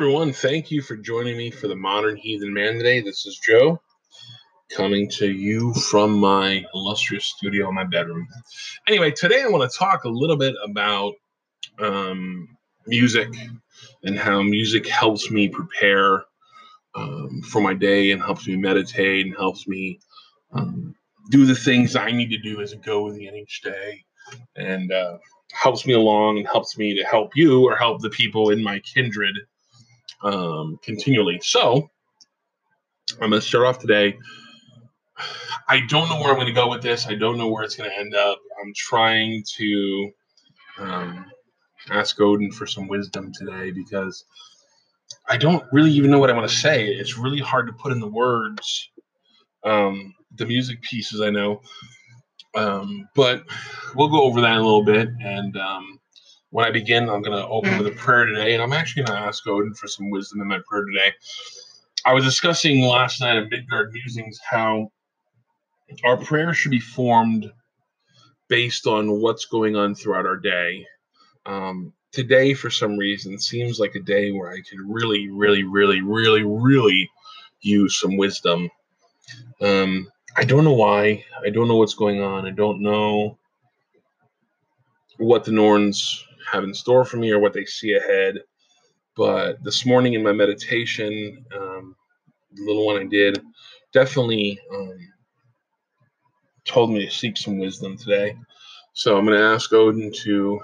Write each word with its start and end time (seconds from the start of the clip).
everyone. 0.00 0.32
Thank 0.32 0.70
you 0.70 0.80
for 0.80 0.96
joining 0.96 1.36
me 1.36 1.50
for 1.50 1.68
the 1.68 1.76
Modern 1.76 2.16
Heathen 2.16 2.54
Man 2.54 2.76
today. 2.76 3.02
This 3.02 3.26
is 3.26 3.38
Joe 3.38 3.82
coming 4.70 5.10
to 5.10 5.30
you 5.30 5.74
from 5.74 6.18
my 6.18 6.64
illustrious 6.72 7.26
studio 7.26 7.68
in 7.68 7.74
my 7.74 7.84
bedroom. 7.84 8.26
Anyway, 8.88 9.10
today 9.10 9.42
I 9.42 9.48
want 9.48 9.70
to 9.70 9.78
talk 9.78 10.04
a 10.04 10.08
little 10.08 10.38
bit 10.38 10.54
about 10.64 11.12
um, 11.78 12.48
music 12.86 13.28
and 14.02 14.18
how 14.18 14.40
music 14.40 14.86
helps 14.86 15.30
me 15.30 15.48
prepare 15.48 16.24
um, 16.94 17.42
for 17.42 17.60
my 17.60 17.74
day 17.74 18.12
and 18.12 18.22
helps 18.22 18.48
me 18.48 18.56
meditate 18.56 19.26
and 19.26 19.36
helps 19.36 19.68
me 19.68 20.00
um, 20.54 20.94
do 21.30 21.44
the 21.44 21.54
things 21.54 21.94
I 21.94 22.10
need 22.10 22.30
to 22.30 22.38
do 22.38 22.62
as 22.62 22.72
a 22.72 22.76
go 22.76 23.04
with 23.04 23.18
within 23.18 23.36
each 23.36 23.60
day 23.60 24.02
and 24.56 24.90
uh, 24.90 25.18
helps 25.52 25.84
me 25.84 25.92
along 25.92 26.38
and 26.38 26.46
helps 26.46 26.78
me 26.78 26.96
to 26.96 27.04
help 27.04 27.36
you 27.36 27.68
or 27.68 27.76
help 27.76 28.00
the 28.00 28.08
people 28.08 28.48
in 28.48 28.62
my 28.62 28.78
kindred 28.78 29.36
um, 30.22 30.78
continually. 30.82 31.40
So 31.42 31.90
I'm 33.20 33.30
going 33.30 33.40
to 33.40 33.46
start 33.46 33.66
off 33.66 33.78
today. 33.78 34.18
I 35.68 35.80
don't 35.88 36.08
know 36.08 36.20
where 36.20 36.30
I'm 36.30 36.36
going 36.36 36.46
to 36.46 36.52
go 36.52 36.68
with 36.68 36.82
this. 36.82 37.06
I 37.06 37.14
don't 37.14 37.38
know 37.38 37.48
where 37.48 37.62
it's 37.62 37.76
going 37.76 37.90
to 37.90 37.98
end 37.98 38.14
up. 38.14 38.38
I'm 38.62 38.72
trying 38.74 39.44
to 39.56 40.10
um, 40.78 41.26
ask 41.90 42.20
Odin 42.20 42.50
for 42.52 42.66
some 42.66 42.88
wisdom 42.88 43.32
today 43.32 43.70
because 43.70 44.24
I 45.28 45.36
don't 45.36 45.64
really 45.72 45.92
even 45.92 46.10
know 46.10 46.18
what 46.18 46.30
I 46.30 46.34
want 46.34 46.48
to 46.48 46.56
say. 46.56 46.86
It's 46.86 47.18
really 47.18 47.40
hard 47.40 47.66
to 47.66 47.72
put 47.72 47.92
in 47.92 48.00
the 48.00 48.08
words. 48.08 48.90
Um, 49.64 50.14
the 50.36 50.46
music 50.46 50.82
pieces 50.82 51.20
I 51.20 51.30
know, 51.30 51.60
um, 52.54 53.08
but 53.14 53.44
we'll 53.94 54.08
go 54.08 54.22
over 54.22 54.40
that 54.40 54.52
in 54.52 54.58
a 54.58 54.64
little 54.64 54.84
bit. 54.84 55.08
And 55.22 55.56
um, 55.56 55.99
when 56.50 56.64
I 56.66 56.70
begin, 56.70 57.08
I'm 57.08 57.22
going 57.22 57.36
to 57.36 57.46
open 57.46 57.78
with 57.78 57.86
a 57.86 57.96
prayer 57.96 58.26
today, 58.26 58.54
and 58.54 58.62
I'm 58.62 58.72
actually 58.72 59.04
going 59.04 59.18
to 59.18 59.24
ask 59.24 59.46
Odin 59.46 59.74
for 59.74 59.86
some 59.86 60.10
wisdom 60.10 60.40
in 60.40 60.48
my 60.48 60.58
prayer 60.68 60.84
today. 60.84 61.14
I 62.04 62.12
was 62.12 62.24
discussing 62.24 62.84
last 62.84 63.20
night 63.20 63.36
at 63.36 63.50
Midgard 63.50 63.92
Musings 63.92 64.40
how 64.48 64.90
our 66.04 66.16
prayer 66.16 66.52
should 66.52 66.70
be 66.70 66.80
formed 66.80 67.50
based 68.48 68.86
on 68.86 69.20
what's 69.20 69.44
going 69.44 69.76
on 69.76 69.94
throughout 69.94 70.26
our 70.26 70.36
day. 70.36 70.86
Um, 71.46 71.92
today, 72.10 72.54
for 72.54 72.68
some 72.68 72.96
reason, 72.96 73.38
seems 73.38 73.78
like 73.78 73.94
a 73.94 74.00
day 74.00 74.32
where 74.32 74.50
I 74.50 74.56
could 74.56 74.80
really, 74.86 75.28
really, 75.30 75.62
really, 75.62 76.00
really, 76.00 76.42
really 76.44 77.08
use 77.60 78.00
some 78.00 78.16
wisdom. 78.16 78.68
Um, 79.60 80.10
I 80.36 80.44
don't 80.44 80.64
know 80.64 80.72
why. 80.74 81.24
I 81.44 81.50
don't 81.50 81.68
know 81.68 81.76
what's 81.76 81.94
going 81.94 82.22
on. 82.22 82.46
I 82.46 82.50
don't 82.50 82.82
know 82.82 83.38
what 85.18 85.44
the 85.44 85.52
Norns 85.52 86.24
have 86.50 86.64
in 86.64 86.74
store 86.74 87.04
for 87.04 87.16
me 87.16 87.30
or 87.30 87.38
what 87.38 87.52
they 87.52 87.64
see 87.64 87.94
ahead. 87.94 88.38
But 89.16 89.62
this 89.64 89.84
morning 89.84 90.14
in 90.14 90.22
my 90.22 90.32
meditation, 90.32 91.44
um, 91.54 91.96
the 92.52 92.64
little 92.64 92.86
one 92.86 92.98
I 93.00 93.04
did 93.04 93.42
definitely 93.92 94.58
um, 94.72 94.98
told 96.64 96.90
me 96.90 97.04
to 97.04 97.10
seek 97.10 97.36
some 97.36 97.58
wisdom 97.58 97.96
today. 97.96 98.36
So 98.92 99.16
I'm 99.16 99.24
going 99.24 99.38
to 99.38 99.44
ask 99.44 99.72
Odin 99.72 100.12
to 100.24 100.60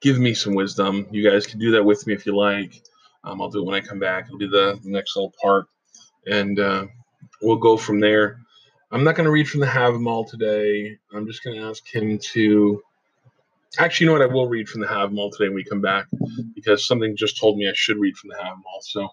give 0.00 0.18
me 0.18 0.34
some 0.34 0.54
wisdom. 0.54 1.06
You 1.10 1.28
guys 1.28 1.46
can 1.46 1.58
do 1.58 1.70
that 1.72 1.84
with 1.84 2.06
me 2.06 2.14
if 2.14 2.26
you 2.26 2.36
like. 2.36 2.82
Um, 3.24 3.42
I'll 3.42 3.50
do 3.50 3.60
it 3.60 3.66
when 3.66 3.74
I 3.74 3.84
come 3.84 3.98
back. 3.98 4.26
It'll 4.26 4.38
be 4.38 4.46
the, 4.46 4.78
next 4.84 5.16
little 5.16 5.34
part, 5.42 5.66
and 6.26 6.58
uh, 6.58 6.86
we'll 7.42 7.56
go 7.56 7.76
from 7.76 8.00
there. 8.00 8.40
I'm 8.90 9.04
not 9.04 9.16
going 9.16 9.24
to 9.26 9.32
read 9.32 9.48
from 9.48 9.60
the 9.60 9.66
Havamal 9.66 10.28
today. 10.28 10.96
I'm 11.12 11.26
just 11.26 11.42
going 11.42 11.56
to 11.56 11.68
ask 11.68 11.86
him 11.86 12.18
to. 12.18 12.82
Actually, 13.76 14.04
you 14.04 14.12
know 14.12 14.18
what? 14.18 14.30
I 14.30 14.32
will 14.32 14.48
read 14.48 14.68
from 14.68 14.80
the 14.80 14.86
Havamal 14.86 15.30
today 15.30 15.48
when 15.48 15.54
we 15.54 15.64
come 15.64 15.82
back 15.82 16.06
because 16.54 16.86
something 16.86 17.14
just 17.16 17.38
told 17.38 17.58
me 17.58 17.68
I 17.68 17.72
should 17.74 17.98
read 17.98 18.16
from 18.16 18.30
the 18.30 18.36
Havamal. 18.36 18.80
So 18.80 19.08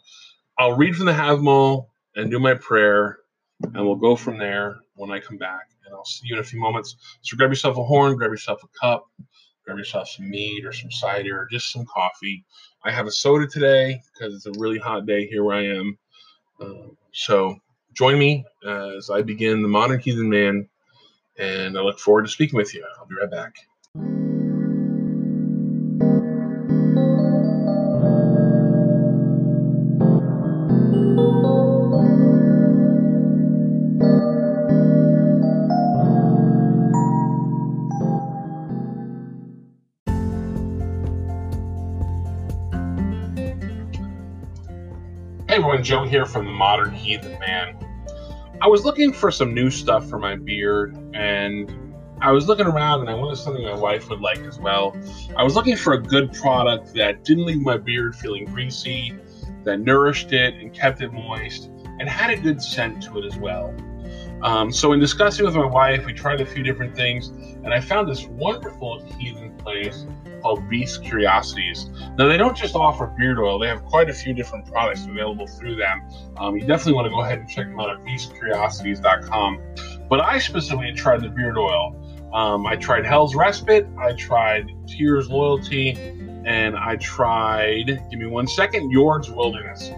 I'll 0.58 0.78
read 0.78 0.96
from 0.96 1.08
the 1.08 1.12
Havamal 1.12 1.88
and 2.16 2.32
do 2.32 2.40
my 2.40 2.54
prayer, 2.54 3.20
and 3.62 3.86
we'll 3.86 3.96
go 3.96 4.16
from 4.16 4.38
there 4.38 4.78
when 4.96 5.12
I 5.12 5.20
come 5.20 5.38
back. 5.38 5.70
And 5.86 5.94
I'll 5.94 6.06
see 6.06 6.28
you 6.28 6.36
in 6.36 6.40
a 6.40 6.44
few 6.44 6.60
moments. 6.60 6.96
So 7.22 7.36
grab 7.36 7.52
yourself 7.52 7.78
a 7.78 7.84
horn, 7.84 8.16
grab 8.16 8.32
yourself 8.32 8.64
a 8.64 8.80
cup, 8.80 9.08
grab 9.66 9.78
yourself 9.78 10.08
some 10.08 10.30
meat 10.30 10.66
or 10.66 10.72
some 10.72 10.90
cider 10.90 11.42
or 11.42 11.48
just 11.52 11.72
some 11.72 11.86
coffee. 11.86 12.46
I 12.84 12.92
have 12.92 13.08
a 13.08 13.12
soda 13.12 13.48
today 13.48 14.02
because 14.14 14.34
it's 14.34 14.46
a 14.46 14.60
really 14.60 14.80
hot 14.80 15.06
day 15.06 15.28
here 15.28 15.44
where 15.44 15.58
I 15.58 15.66
am. 15.66 15.98
Uh, 16.62 16.88
so 17.12 17.58
join 17.94 18.18
me 18.18 18.46
as 18.66 19.10
I 19.10 19.22
begin 19.22 19.62
the 19.62 19.68
Modern 19.68 20.00
Heathen 20.00 20.30
Man, 20.30 20.70
and 21.38 21.78
I 21.78 21.82
look 21.82 22.00
forward 22.00 22.24
to 22.24 22.32
speaking 22.32 22.56
with 22.58 22.74
you. 22.74 22.86
I'll 22.98 23.06
be 23.06 23.16
right 23.20 23.30
back. 23.30 23.56
Everyone, 45.66 45.84
Joe 45.84 46.04
here 46.04 46.28
from 46.28 46.46
the 46.46 46.52
Modern 46.52 46.94
Heathen 46.94 47.40
Man. 47.40 47.76
I 48.62 48.68
was 48.68 48.86
looking 48.86 49.12
for 49.12 49.32
some 49.32 49.52
new 49.52 49.72
stuff 49.72 50.08
for 50.08 50.20
my 50.20 50.36
beard, 50.36 50.96
and 51.16 51.96
I 52.22 52.32
was 52.34 52.48
looking 52.48 52.68
around, 52.68 53.02
and 53.02 53.10
I 53.10 53.16
wanted 53.16 53.38
something 53.38 53.64
my 53.64 53.74
wife 53.74 54.08
would 54.12 54.22
like 54.22 54.38
as 54.42 54.60
well. 54.60 54.96
I 55.36 55.42
was 55.42 55.56
looking 55.56 55.76
for 55.76 55.94
a 55.94 56.00
good 56.00 56.32
product 56.34 56.94
that 56.94 57.24
didn't 57.24 57.48
leave 57.48 57.62
my 57.62 57.78
beard 57.78 58.16
feeling 58.16 58.46
greasy, 58.46 59.18
that 59.64 59.80
nourished 59.80 60.34
it 60.34 60.54
and 60.54 60.72
kept 60.72 61.02
it 61.02 61.12
moist, 61.12 61.72
and 62.00 62.08
had 62.08 62.30
a 62.30 62.38
good 62.38 62.62
scent 62.62 63.02
to 63.02 63.18
it 63.18 63.26
as 63.26 63.36
well. 63.36 63.76
Um, 64.44 64.72
so, 64.72 64.94
in 64.94 65.00
discussing 65.00 65.48
with 65.48 65.56
my 65.56 65.66
wife, 65.66 66.06
we 66.06 66.14
tried 66.14 66.42
a 66.42 66.46
few 66.46 66.62
different 66.62 66.96
things, 66.96 67.30
and 67.30 67.74
I 67.74 67.80
found 67.80 68.08
this 68.08 68.28
wonderful 68.28 69.04
heathen 69.18 69.58
place 69.58 70.06
Beast 70.54 71.04
Curiosities. 71.04 71.90
Now, 72.18 72.28
they 72.28 72.38
don't 72.38 72.56
just 72.56 72.76
offer 72.76 73.08
beard 73.08 73.40
oil, 73.40 73.58
they 73.58 73.68
have 73.68 73.84
quite 73.86 74.10
a 74.10 74.14
few 74.14 74.34
different 74.34 74.68
products 74.68 75.06
available 75.06 75.48
through 75.48 75.78
them. 75.78 76.08
Um, 76.38 76.56
you 76.56 76.66
definitely 76.66 76.94
want 76.94 77.06
to 77.08 77.10
go 77.10 77.22
ahead 77.22 77.40
and 77.40 77.50
check 77.50 77.68
them 77.68 77.80
out 77.80 77.90
at 77.90 78.04
beastcuriosities.com. 78.04 79.62
But 80.08 80.22
I 80.22 80.38
specifically 80.38 80.94
tried 80.94 81.22
the 81.22 81.30
beard 81.30 81.58
oil. 81.58 81.96
Um, 82.34 82.68
I 82.68 82.76
tried 82.76 83.06
Hell's 83.06 83.34
Respite, 83.34 83.88
I 83.98 84.14
tried 84.14 84.72
Tyr's 84.88 85.30
Loyalty, 85.30 85.92
and 86.46 86.76
I 86.78 86.98
tried, 86.98 87.88
give 87.88 88.20
me 88.20 88.28
one 88.28 88.48
second, 88.48 88.92
Yord's 88.92 89.32
Wilderness. 89.32 89.90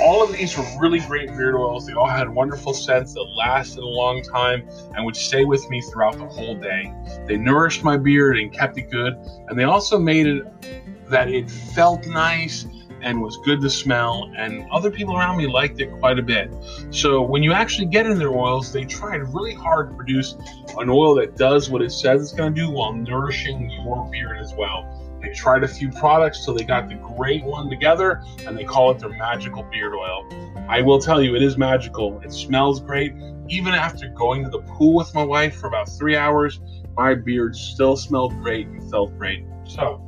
All 0.00 0.22
of 0.22 0.32
these 0.32 0.56
were 0.58 0.64
really 0.80 1.00
great 1.00 1.28
beard 1.28 1.54
oils. 1.54 1.86
They 1.86 1.92
all 1.92 2.08
had 2.08 2.28
wonderful 2.28 2.74
scents 2.74 3.14
that 3.14 3.22
lasted 3.22 3.82
a 3.82 3.86
long 3.86 4.22
time 4.22 4.68
and 4.94 5.04
would 5.04 5.16
stay 5.16 5.44
with 5.44 5.68
me 5.70 5.80
throughout 5.80 6.18
the 6.18 6.26
whole 6.26 6.56
day. 6.56 6.92
They 7.26 7.36
nourished 7.36 7.84
my 7.84 7.96
beard 7.96 8.38
and 8.38 8.52
kept 8.52 8.76
it 8.76 8.90
good, 8.90 9.14
and 9.48 9.58
they 9.58 9.64
also 9.64 9.98
made 9.98 10.26
it 10.26 11.10
that 11.10 11.28
it 11.28 11.50
felt 11.50 12.06
nice 12.06 12.66
and 13.02 13.20
was 13.20 13.36
good 13.44 13.60
to 13.60 13.68
smell, 13.68 14.32
and 14.36 14.66
other 14.72 14.90
people 14.90 15.16
around 15.16 15.36
me 15.36 15.46
liked 15.46 15.78
it 15.78 15.92
quite 16.00 16.18
a 16.18 16.22
bit. 16.22 16.50
So 16.90 17.20
when 17.20 17.42
you 17.42 17.52
actually 17.52 17.86
get 17.86 18.06
in 18.06 18.18
their 18.18 18.32
oils, 18.32 18.72
they 18.72 18.84
tried 18.84 19.18
really 19.34 19.54
hard 19.54 19.90
to 19.90 19.94
produce 19.94 20.36
an 20.78 20.88
oil 20.88 21.14
that 21.16 21.36
does 21.36 21.68
what 21.68 21.82
it 21.82 21.92
says 21.92 22.22
it's 22.22 22.32
going 22.32 22.54
to 22.54 22.60
do 22.62 22.70
while 22.70 22.94
nourishing 22.94 23.70
your 23.70 24.08
beard 24.10 24.38
as 24.38 24.54
well. 24.54 25.03
They 25.24 25.32
tried 25.32 25.64
a 25.64 25.68
few 25.68 25.90
products 25.90 26.44
till 26.44 26.54
they 26.54 26.64
got 26.64 26.90
the 26.90 26.96
great 27.16 27.42
one 27.44 27.70
together, 27.70 28.22
and 28.46 28.54
they 28.54 28.64
call 28.64 28.90
it 28.90 28.98
their 28.98 29.08
magical 29.08 29.62
beard 29.62 29.94
oil. 29.94 30.28
I 30.68 30.82
will 30.82 30.98
tell 30.98 31.22
you, 31.22 31.34
it 31.34 31.42
is 31.42 31.56
magical. 31.56 32.20
It 32.20 32.30
smells 32.30 32.80
great. 32.80 33.14
Even 33.48 33.72
after 33.72 34.08
going 34.08 34.44
to 34.44 34.50
the 34.50 34.60
pool 34.60 34.96
with 34.96 35.14
my 35.14 35.24
wife 35.24 35.56
for 35.56 35.68
about 35.68 35.88
three 35.88 36.14
hours, 36.14 36.60
my 36.94 37.14
beard 37.14 37.56
still 37.56 37.96
smelled 37.96 38.38
great 38.42 38.66
and 38.66 38.90
felt 38.90 39.16
great. 39.16 39.46
So, 39.64 40.02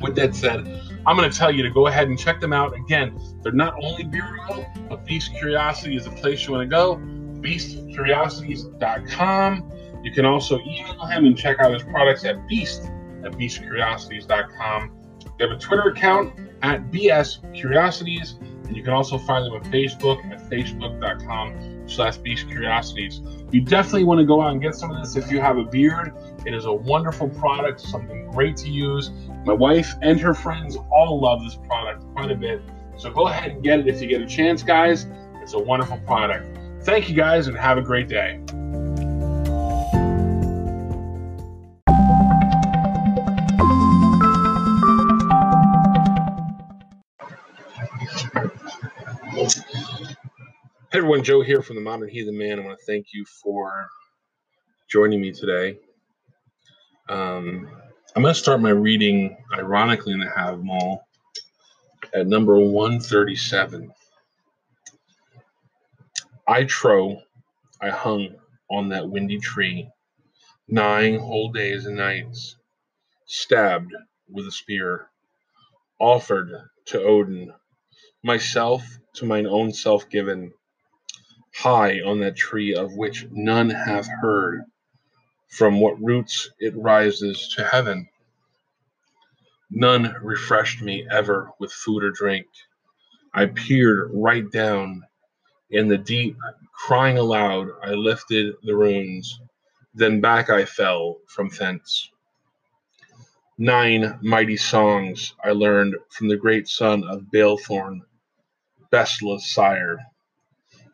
with 0.00 0.14
that 0.14 0.36
said, 0.36 0.60
I'm 1.06 1.16
going 1.16 1.28
to 1.28 1.36
tell 1.36 1.50
you 1.50 1.64
to 1.64 1.70
go 1.70 1.88
ahead 1.88 2.06
and 2.06 2.16
check 2.16 2.40
them 2.40 2.52
out. 2.52 2.72
Again, 2.76 3.18
they're 3.42 3.50
not 3.50 3.74
only 3.82 4.04
beard 4.04 4.38
oil, 4.48 4.64
but 4.88 5.04
Beast 5.04 5.34
Curiosity 5.34 5.96
is 5.96 6.04
the 6.04 6.12
place 6.12 6.46
you 6.46 6.52
want 6.52 6.70
to 6.70 6.76
go. 6.76 7.00
BeastCuriosities.com. 7.40 9.72
You 10.04 10.12
can 10.12 10.24
also 10.24 10.60
email 10.60 11.04
him 11.06 11.24
and 11.24 11.36
check 11.36 11.58
out 11.58 11.72
his 11.72 11.82
products 11.82 12.24
at 12.24 12.46
Beast 12.46 12.88
at 13.24 13.32
BeastCuriosities.com. 13.32 14.96
They 15.38 15.46
have 15.46 15.56
a 15.56 15.58
Twitter 15.58 15.88
account 15.88 16.38
at 16.62 16.90
BS 16.90 17.54
Curiosities, 17.54 18.34
and 18.40 18.76
you 18.76 18.82
can 18.82 18.92
also 18.92 19.18
find 19.18 19.44
them 19.44 19.54
on 19.54 19.64
Facebook 19.64 20.24
at 20.30 20.40
Facebook.com 20.50 21.88
slash 21.88 22.18
beastcuriosities. 22.18 23.52
You 23.52 23.62
definitely 23.62 24.04
want 24.04 24.20
to 24.20 24.26
go 24.26 24.40
out 24.40 24.52
and 24.52 24.62
get 24.62 24.74
some 24.74 24.90
of 24.90 25.02
this 25.02 25.16
if 25.16 25.30
you 25.30 25.40
have 25.40 25.58
a 25.58 25.64
beard. 25.64 26.14
It 26.46 26.54
is 26.54 26.66
a 26.66 26.72
wonderful 26.72 27.28
product, 27.28 27.80
something 27.80 28.30
great 28.30 28.56
to 28.58 28.68
use. 28.68 29.10
My 29.44 29.54
wife 29.54 29.94
and 30.02 30.20
her 30.20 30.34
friends 30.34 30.76
all 30.90 31.20
love 31.20 31.42
this 31.42 31.56
product 31.56 32.04
quite 32.14 32.30
a 32.30 32.36
bit. 32.36 32.62
So 32.96 33.10
go 33.10 33.28
ahead 33.28 33.52
and 33.52 33.62
get 33.62 33.80
it 33.80 33.88
if 33.88 34.00
you 34.00 34.08
get 34.08 34.20
a 34.20 34.26
chance, 34.26 34.62
guys. 34.62 35.06
It's 35.42 35.54
a 35.54 35.58
wonderful 35.58 35.98
product. 36.06 36.58
Thank 36.84 37.08
you, 37.08 37.16
guys, 37.16 37.48
and 37.48 37.56
have 37.56 37.78
a 37.78 37.82
great 37.82 38.08
day. 38.08 38.40
Everyone, 51.00 51.24
Joe 51.24 51.40
here 51.40 51.62
from 51.62 51.76
the 51.76 51.80
Modern 51.80 52.10
Heathen 52.10 52.36
Man. 52.36 52.60
I 52.60 52.62
want 52.62 52.78
to 52.78 52.84
thank 52.84 53.14
you 53.14 53.24
for 53.24 53.88
joining 54.86 55.18
me 55.18 55.32
today. 55.32 55.78
Um, 57.08 57.70
I'm 58.14 58.20
going 58.20 58.34
to 58.34 58.38
start 58.38 58.60
my 58.60 58.68
reading, 58.68 59.34
ironically, 59.54 60.12
in 60.12 60.20
the 60.20 60.26
Havamal 60.26 60.98
at 62.12 62.26
number 62.26 62.60
137. 62.60 63.90
I 66.46 66.64
trow 66.64 67.22
I 67.80 67.88
hung 67.88 68.34
on 68.70 68.90
that 68.90 69.08
windy 69.08 69.38
tree 69.38 69.88
nine 70.68 71.18
whole 71.18 71.50
days 71.50 71.86
and 71.86 71.96
nights, 71.96 72.56
stabbed 73.24 73.94
with 74.30 74.46
a 74.46 74.52
spear, 74.52 75.08
offered 75.98 76.52
to 76.88 77.02
Odin, 77.02 77.54
myself 78.22 78.98
to 79.14 79.24
mine 79.24 79.46
own 79.46 79.72
self 79.72 80.10
given 80.10 80.52
high 81.54 82.00
on 82.00 82.20
that 82.20 82.36
tree 82.36 82.74
of 82.74 82.94
which 82.94 83.26
none 83.30 83.70
hath 83.70 84.08
heard, 84.20 84.64
from 85.48 85.80
what 85.80 86.02
roots 86.02 86.50
it 86.58 86.74
rises 86.76 87.52
to 87.56 87.64
heaven. 87.64 88.08
None 89.70 90.14
refreshed 90.22 90.82
me 90.82 91.06
ever 91.10 91.50
with 91.58 91.72
food 91.72 92.02
or 92.04 92.10
drink. 92.10 92.46
I 93.32 93.46
peered 93.46 94.10
right 94.12 94.50
down 94.50 95.04
in 95.70 95.88
the 95.88 95.98
deep, 95.98 96.36
crying 96.72 97.18
aloud, 97.18 97.68
I 97.82 97.90
lifted 97.92 98.54
the 98.64 98.74
runes, 98.74 99.40
then 99.94 100.20
back 100.20 100.50
I 100.50 100.64
fell 100.64 101.18
from 101.28 101.48
thence. 101.48 102.10
Nine 103.58 104.18
mighty 104.22 104.56
songs 104.56 105.34
I 105.44 105.50
learned 105.50 105.96
from 106.10 106.28
the 106.28 106.36
great 106.36 106.66
son 106.66 107.04
of 107.04 107.30
Balethorn, 107.32 108.00
Bestla's 108.90 109.52
sire. 109.52 109.98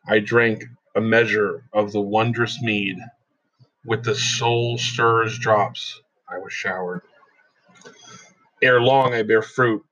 I 0.09 0.21
drank 0.21 0.65
a 0.97 1.01
measure 1.01 1.65
of 1.73 1.93
the 1.93 2.01
wondrous 2.03 2.63
mead. 2.63 2.99
With 3.87 4.05
the 4.05 4.15
soul 4.15 4.79
stirs 4.79 5.39
drops 5.39 6.01
I 6.29 6.39
was 6.39 6.53
showered. 6.53 7.03
Ere 8.63 8.81
long 8.81 9.15
I 9.15 9.23
bear 9.23 9.43
fruit 9.43 9.85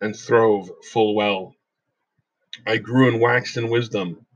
and 0.00 0.16
throve 0.16 0.70
full 0.92 1.14
well. 1.14 1.54
I 2.66 2.78
grew 2.78 3.08
and 3.08 3.20
waxed 3.20 3.56
in 3.56 3.70
wisdom. 3.70 4.26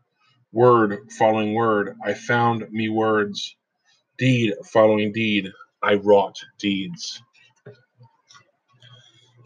Word 0.53 1.11
following 1.19 1.55
word, 1.55 1.97
I 2.05 2.15
found 2.15 2.71
me 2.73 2.89
words. 2.89 3.57
Deed 4.19 4.55
following 4.73 5.13
deed, 5.13 5.51
I 5.83 5.95
wrought 5.95 6.39
deeds. 6.59 7.23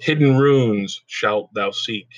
Hidden 0.01 0.39
runes 0.39 1.03
shalt 1.07 1.53
thou 1.55 1.71
seek, 1.73 2.09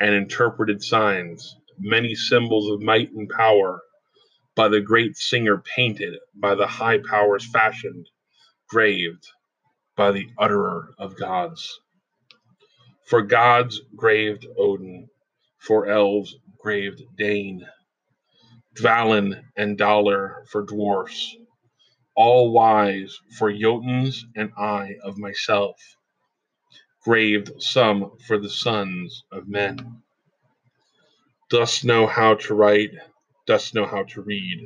and 0.00 0.14
interpreted 0.14 0.82
signs 0.82 1.56
many 1.78 2.14
symbols 2.14 2.70
of 2.70 2.82
might 2.82 3.10
and 3.12 3.28
power 3.30 3.82
by 4.56 4.68
the 4.68 4.80
great 4.80 5.16
singer 5.16 5.62
painted, 5.76 6.18
by 6.34 6.54
the 6.54 6.66
high 6.66 6.98
powers 6.98 7.48
fashioned, 7.50 8.06
graved 8.68 9.26
by 9.96 10.12
the 10.12 10.28
utterer 10.38 10.90
of 10.98 11.16
gods. 11.18 11.80
For 13.08 13.22
gods 13.22 13.80
graved 13.96 14.46
Odin, 14.58 15.08
for 15.58 15.86
elves 15.88 16.36
graved 16.60 17.02
Dain, 17.18 17.66
Dvalin 18.76 19.42
and 19.56 19.78
Dollar 19.78 20.44
for 20.50 20.62
dwarfs, 20.62 21.36
all 22.16 22.52
wise 22.52 23.18
for 23.38 23.52
Jotuns 23.52 24.22
and 24.36 24.52
I 24.58 24.96
of 25.04 25.18
myself, 25.18 25.76
graved 27.04 27.62
some 27.62 28.12
for 28.26 28.38
the 28.38 28.50
sons 28.50 29.24
of 29.32 29.48
men 29.48 30.02
dost 31.48 31.84
know 31.84 32.06
how 32.06 32.34
to 32.34 32.54
write, 32.54 32.90
dost 33.46 33.74
know 33.74 33.86
how 33.86 34.02
to 34.02 34.20
read, 34.22 34.58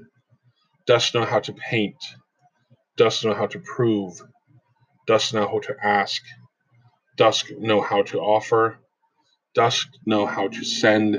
dost 0.86 1.14
know 1.14 1.24
how 1.24 1.38
to 1.38 1.52
paint, 1.52 2.02
dost 2.96 3.24
know 3.24 3.34
how 3.34 3.46
to 3.46 3.58
prove, 3.60 4.14
dost 5.06 5.34
know 5.34 5.46
how 5.46 5.58
to 5.58 5.76
ask, 5.82 6.22
dost 7.18 7.52
know 7.58 7.82
how 7.82 8.02
to 8.02 8.18
offer, 8.18 8.78
dost 9.54 9.88
know 10.06 10.24
how 10.24 10.48
to 10.48 10.64
send, 10.64 11.18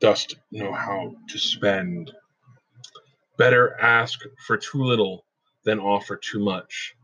dost 0.00 0.34
know 0.50 0.72
how 0.72 1.14
to 1.28 1.38
spend. 1.38 2.10
Better 3.38 3.78
ask 3.80 4.18
for 4.46 4.56
too 4.56 4.82
little 4.82 5.24
than 5.64 5.78
offer 5.78 6.16
too 6.16 6.40
much. 6.40 6.94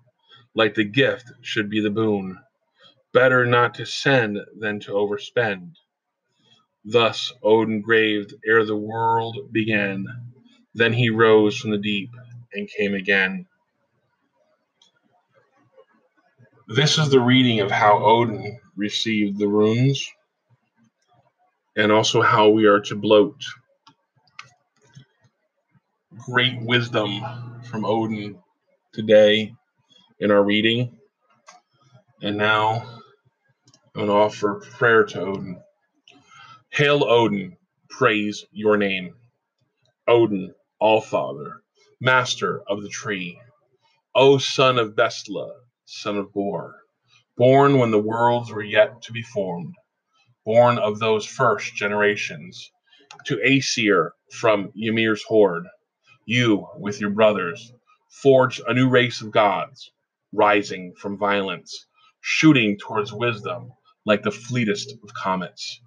Like 0.54 0.74
the 0.74 0.84
gift 0.84 1.30
should 1.42 1.70
be 1.70 1.80
the 1.80 1.90
boon. 1.90 2.38
Better 3.12 3.46
not 3.46 3.74
to 3.74 3.86
send 3.86 4.38
than 4.58 4.80
to 4.80 4.92
overspend. 4.92 5.74
Thus 6.84 7.32
Odin 7.42 7.80
graved 7.80 8.34
ere 8.46 8.64
the 8.64 8.76
world 8.76 9.52
began. 9.52 10.04
Then 10.74 10.92
he 10.92 11.10
rose 11.10 11.58
from 11.58 11.70
the 11.70 11.78
deep 11.78 12.10
and 12.52 12.68
came 12.68 12.94
again. 12.94 13.46
This 16.68 16.98
is 16.98 17.10
the 17.10 17.20
reading 17.20 17.60
of 17.60 17.70
how 17.70 18.02
Odin 18.02 18.58
received 18.76 19.38
the 19.38 19.48
runes 19.48 20.08
and 21.76 21.92
also 21.92 22.22
how 22.22 22.48
we 22.48 22.66
are 22.66 22.80
to 22.80 22.96
blot. 22.96 23.34
Great 26.26 26.60
wisdom 26.62 27.22
from 27.64 27.84
Odin 27.84 28.38
today 28.92 29.54
in 30.20 30.30
our 30.30 30.42
reading. 30.42 30.98
And 32.22 32.36
now 32.36 32.82
I'm 33.94 34.06
going 34.06 34.08
to 34.08 34.14
offer 34.14 34.62
prayer 34.78 35.04
to 35.04 35.20
Odin. 35.20 35.60
Hail 36.74 37.04
Odin, 37.04 37.58
praise 37.90 38.46
your 38.50 38.78
name. 38.78 39.14
Odin, 40.08 40.54
All 40.80 41.02
Father, 41.02 41.60
master 42.00 42.62
of 42.66 42.82
the 42.82 42.88
tree. 42.88 43.38
O 44.14 44.38
son 44.38 44.78
of 44.78 44.94
Bestla, 44.94 45.52
son 45.84 46.16
of 46.16 46.32
Bor, 46.32 46.76
born 47.36 47.76
when 47.76 47.90
the 47.90 48.00
worlds 48.00 48.50
were 48.50 48.62
yet 48.62 49.02
to 49.02 49.12
be 49.12 49.20
formed, 49.20 49.74
born 50.46 50.78
of 50.78 50.98
those 50.98 51.26
first 51.26 51.74
generations, 51.76 52.70
to 53.26 53.38
Aesir 53.44 54.14
from 54.32 54.72
Ymir's 54.74 55.22
horde, 55.24 55.66
you, 56.24 56.66
with 56.78 57.02
your 57.02 57.10
brothers, 57.10 57.70
forged 58.22 58.62
a 58.66 58.72
new 58.72 58.88
race 58.88 59.20
of 59.20 59.30
gods, 59.30 59.92
rising 60.32 60.94
from 60.94 61.18
violence, 61.18 61.84
shooting 62.22 62.78
towards 62.78 63.12
wisdom 63.12 63.72
like 64.06 64.22
the 64.22 64.30
fleetest 64.30 64.94
of 65.04 65.12
comets 65.12 65.82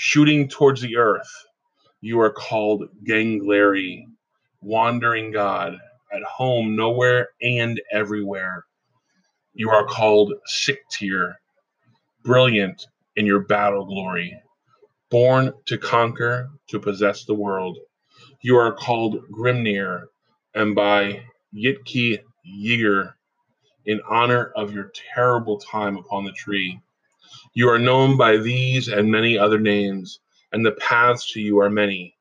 shooting 0.00 0.46
towards 0.46 0.80
the 0.80 0.96
earth. 0.96 1.28
You 2.00 2.20
are 2.20 2.30
called 2.30 2.84
Gangleri, 3.04 4.04
wandering 4.60 5.32
God, 5.32 5.76
at 6.12 6.22
home 6.22 6.76
nowhere 6.76 7.30
and 7.42 7.80
everywhere. 7.90 8.64
You 9.54 9.70
are 9.70 9.84
called 9.84 10.34
Sigtyr, 10.46 11.34
brilliant 12.22 12.86
in 13.16 13.26
your 13.26 13.40
battle 13.40 13.86
glory, 13.86 14.40
born 15.10 15.52
to 15.66 15.76
conquer, 15.76 16.48
to 16.68 16.78
possess 16.78 17.24
the 17.24 17.34
world. 17.34 17.76
You 18.40 18.56
are 18.56 18.72
called 18.72 19.28
Grimnir, 19.32 20.04
and 20.54 20.76
by 20.76 21.24
Yitki 21.52 22.20
Yiger, 22.46 23.14
in 23.84 24.00
honor 24.08 24.52
of 24.54 24.72
your 24.72 24.92
terrible 25.12 25.58
time 25.58 25.96
upon 25.96 26.24
the 26.24 26.32
tree. 26.32 26.80
You 27.54 27.68
are 27.68 27.78
known 27.78 28.16
by 28.16 28.38
these 28.38 28.88
and 28.88 29.10
many 29.10 29.36
other 29.36 29.58
names, 29.58 30.20
and 30.52 30.64
the 30.64 30.72
paths 30.72 31.32
to 31.32 31.40
you 31.40 31.58
are 31.60 31.68
many. 31.68 32.16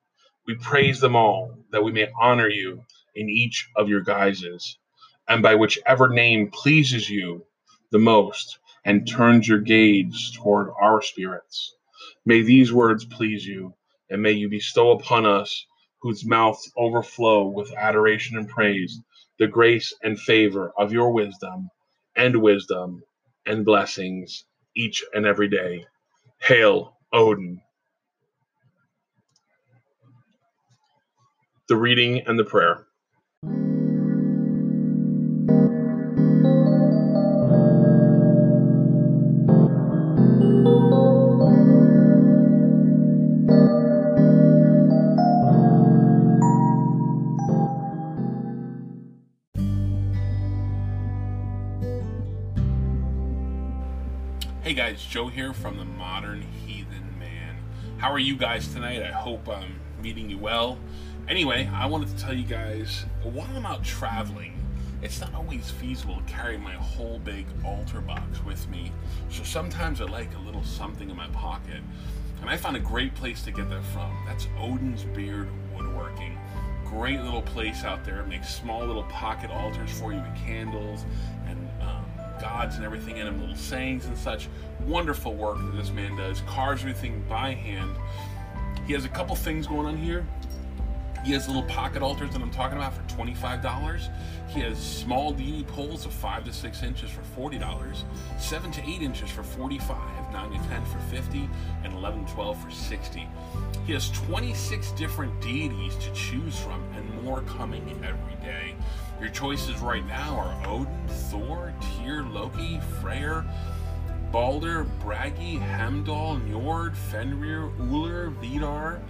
We 0.46 0.56
praise 0.56 1.00
them 1.00 1.16
all, 1.16 1.64
that 1.72 1.84
we 1.84 1.92
may 1.94 2.10
honor 2.20 2.50
you 2.50 2.84
in 3.16 3.30
each 3.30 3.70
of 3.76 3.88
your 3.88 4.02
guises, 4.02 4.78
and 5.28 5.42
by 5.42 5.56
whichever 5.56 6.10
name 6.10 6.52
pleases 6.52 7.10
you 7.10 7.46
the 7.92 8.00
most 8.00 8.60
and 8.84 9.08
turns 9.08 9.48
your 9.48 9.60
gaze 9.60 10.32
toward 10.36 10.70
our 10.82 11.02
spirits. 11.02 11.76
May 12.26 12.42
these 12.42 12.74
words 12.74 13.06
please 13.06 13.46
you, 13.46 13.76
and 14.10 14.22
may 14.22 14.34
you 14.34 14.50
bestow 14.50 14.92
upon 14.92 15.26
us, 15.26 15.66
whose 16.02 16.26
mouths 16.26 16.72
overflow 16.78 17.48
with 17.48 17.74
adoration 17.74 18.38
and 18.38 18.50
praise, 18.50 19.00
the 19.40 19.48
grace 19.48 19.94
and 20.04 20.20
favor 20.20 20.74
of 20.78 20.92
your 20.92 21.12
wisdom 21.12 21.70
and 22.16 22.42
wisdom 22.42 23.04
and 23.46 23.64
blessings 23.64 24.44
each 24.78 25.04
and 25.14 25.28
every 25.28 25.50
day. 25.50 25.88
Hail, 26.42 26.98
Odin. 27.14 27.62
The 31.70 31.78
reading 31.78 32.22
and 32.28 32.40
the 32.40 32.46
prayer. 32.46 32.87
Joe 55.18 55.30
here 55.30 55.52
from 55.52 55.78
the 55.78 55.84
Modern 55.84 56.44
heathen 56.44 57.18
man. 57.18 57.58
How 57.98 58.12
are 58.12 58.20
you 58.20 58.38
guys 58.38 58.72
tonight? 58.72 59.02
I 59.02 59.12
hope 59.12 59.50
I'm 59.50 59.80
meeting 60.00 60.30
you 60.30 60.38
well. 60.38 60.78
Anyway, 61.28 61.68
I 61.74 61.88
wanted 61.88 62.10
to 62.10 62.24
tell 62.24 62.36
you 62.36 62.46
guys 62.46 63.04
while 63.24 63.48
I'm 63.56 63.66
out 63.66 63.84
traveling, 63.84 64.64
it's 65.02 65.20
not 65.20 65.34
always 65.34 65.72
feasible 65.72 66.18
to 66.18 66.24
carry 66.32 66.60
my 66.60 66.74
whole 66.74 67.18
big 67.18 67.48
altar 67.66 68.00
box 68.00 68.46
with 68.46 68.70
me. 68.70 68.92
So 69.30 69.42
sometimes 69.42 70.02
I 70.02 70.04
like 70.04 70.36
a 70.36 70.40
little 70.40 70.64
something 70.64 71.10
in 71.10 71.16
my 71.16 71.30
pocket. 71.30 71.82
And 72.42 72.48
I 72.48 72.56
found 72.56 72.78
a 72.78 72.80
great 72.80 73.16
place 73.16 73.42
to 73.46 73.52
get 73.52 73.72
that 73.72 73.86
from. 73.86 74.16
That's 74.28 74.48
Odin's 74.60 75.04
Beard 75.04 75.50
Woodworking. 75.76 76.38
Great 76.86 77.22
little 77.22 77.42
place 77.42 77.84
out 77.84 78.06
there. 78.06 78.22
It 78.22 78.28
makes 78.28 78.54
small 78.54 78.86
little 78.86 79.06
pocket 79.06 79.50
altars 79.50 79.92
for 80.00 80.14
you 80.14 80.20
with 80.20 80.36
candles 80.36 81.06
and 81.48 81.67
gods 82.48 82.77
and 82.77 82.86
everything 82.86 83.18
in 83.18 83.25
them, 83.25 83.39
little 83.42 83.56
sayings 83.56 84.06
and 84.06 84.18
such. 84.18 84.48
Wonderful 84.86 85.34
work 85.34 85.58
that 85.58 85.75
this 85.75 85.92
man 85.92 86.16
does. 86.16 86.42
Carves 86.42 86.82
everything 86.82 87.24
by 87.27 87.54
hand. 87.54 87.92
He 88.86 88.94
has 88.94 89.04
a 89.06 89.10
couple 89.10 89.36
things 89.36 89.68
going 89.68 89.86
on 89.86 89.98
here. 89.98 90.25
He 91.25 91.34
has 91.34 91.48
little 91.48 91.63
pocket 91.63 92.01
altars 92.01 92.32
that 92.32 92.42
I'm 92.42 92.51
talking 92.51 92.77
about 92.77 92.94
for 92.94 93.04
$25. 93.13 94.10
He 94.48 94.62
has 94.62 94.77
small 94.77 95.34
deity 95.34 95.66
poles 95.66 96.06
of 96.06 96.13
5 96.13 96.46
to 96.46 96.54
6 96.54 96.84
inches 96.84 97.10
for 97.10 97.22
$40, 97.38 98.04
7 98.39 98.72
to 98.72 98.82
8 98.82 99.01
inches 99.01 99.30
for 99.30 99.44
45, 99.44 99.98
9 100.32 100.51
to 100.51 100.70
10 100.70 100.86
for 100.86 101.00
50, 101.12 101.50
and 101.84 101.94
11 101.94 102.25
to 102.25 102.34
12 102.34 102.63
for 102.63 102.72
60. 102.72 103.27
He 103.86 103.94
has 103.94 104.10
26 104.12 104.92
different 104.92 105.42
deities 105.42 105.96
to 105.98 106.13
choose 106.13 106.58
from 106.58 106.82
and 106.96 107.24
more 107.24 107.42
coming 107.42 107.89
every 108.06 108.36
day. 108.42 108.75
Your 109.20 109.30
choices 109.30 109.80
right 109.80 110.06
now 110.06 110.36
are 110.36 110.68
Odin, 110.68 111.08
Thor, 111.08 111.74
Tyr, 111.82 112.24
Loki, 112.24 112.80
Freyr, 113.02 113.44
Balder, 114.32 114.84
Bragi, 114.84 115.56
Heimdall, 115.56 116.38
Njord, 116.38 116.96
Fenrir, 116.96 117.72
Uller, 117.80 118.30
Vidar, 118.30 119.02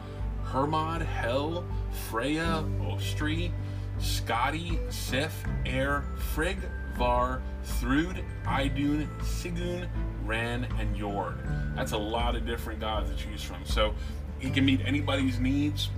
Hermod, 0.44 1.02
Hel, 1.02 1.66
Freya, 2.10 2.64
Ostri, 2.82 3.52
Skadi, 4.00 4.80
Sif, 4.92 5.44
Eir, 5.66 6.04
Frigg, 6.18 6.60
Var, 6.98 7.42
Thrud, 7.66 8.24
Idun, 8.48 9.10
Sigyn, 9.22 9.90
Ran, 10.24 10.64
and 10.80 10.96
Njord. 10.96 11.76
That's 11.76 11.92
a 11.92 11.98
lot 11.98 12.36
of 12.36 12.46
different 12.46 12.80
gods 12.80 13.10
to 13.10 13.16
choose 13.18 13.44
from. 13.44 13.66
So 13.66 13.94
he 14.40 14.50
can 14.50 14.64
meet 14.64 14.80
anybody's 14.86 15.40
needs. 15.40 15.90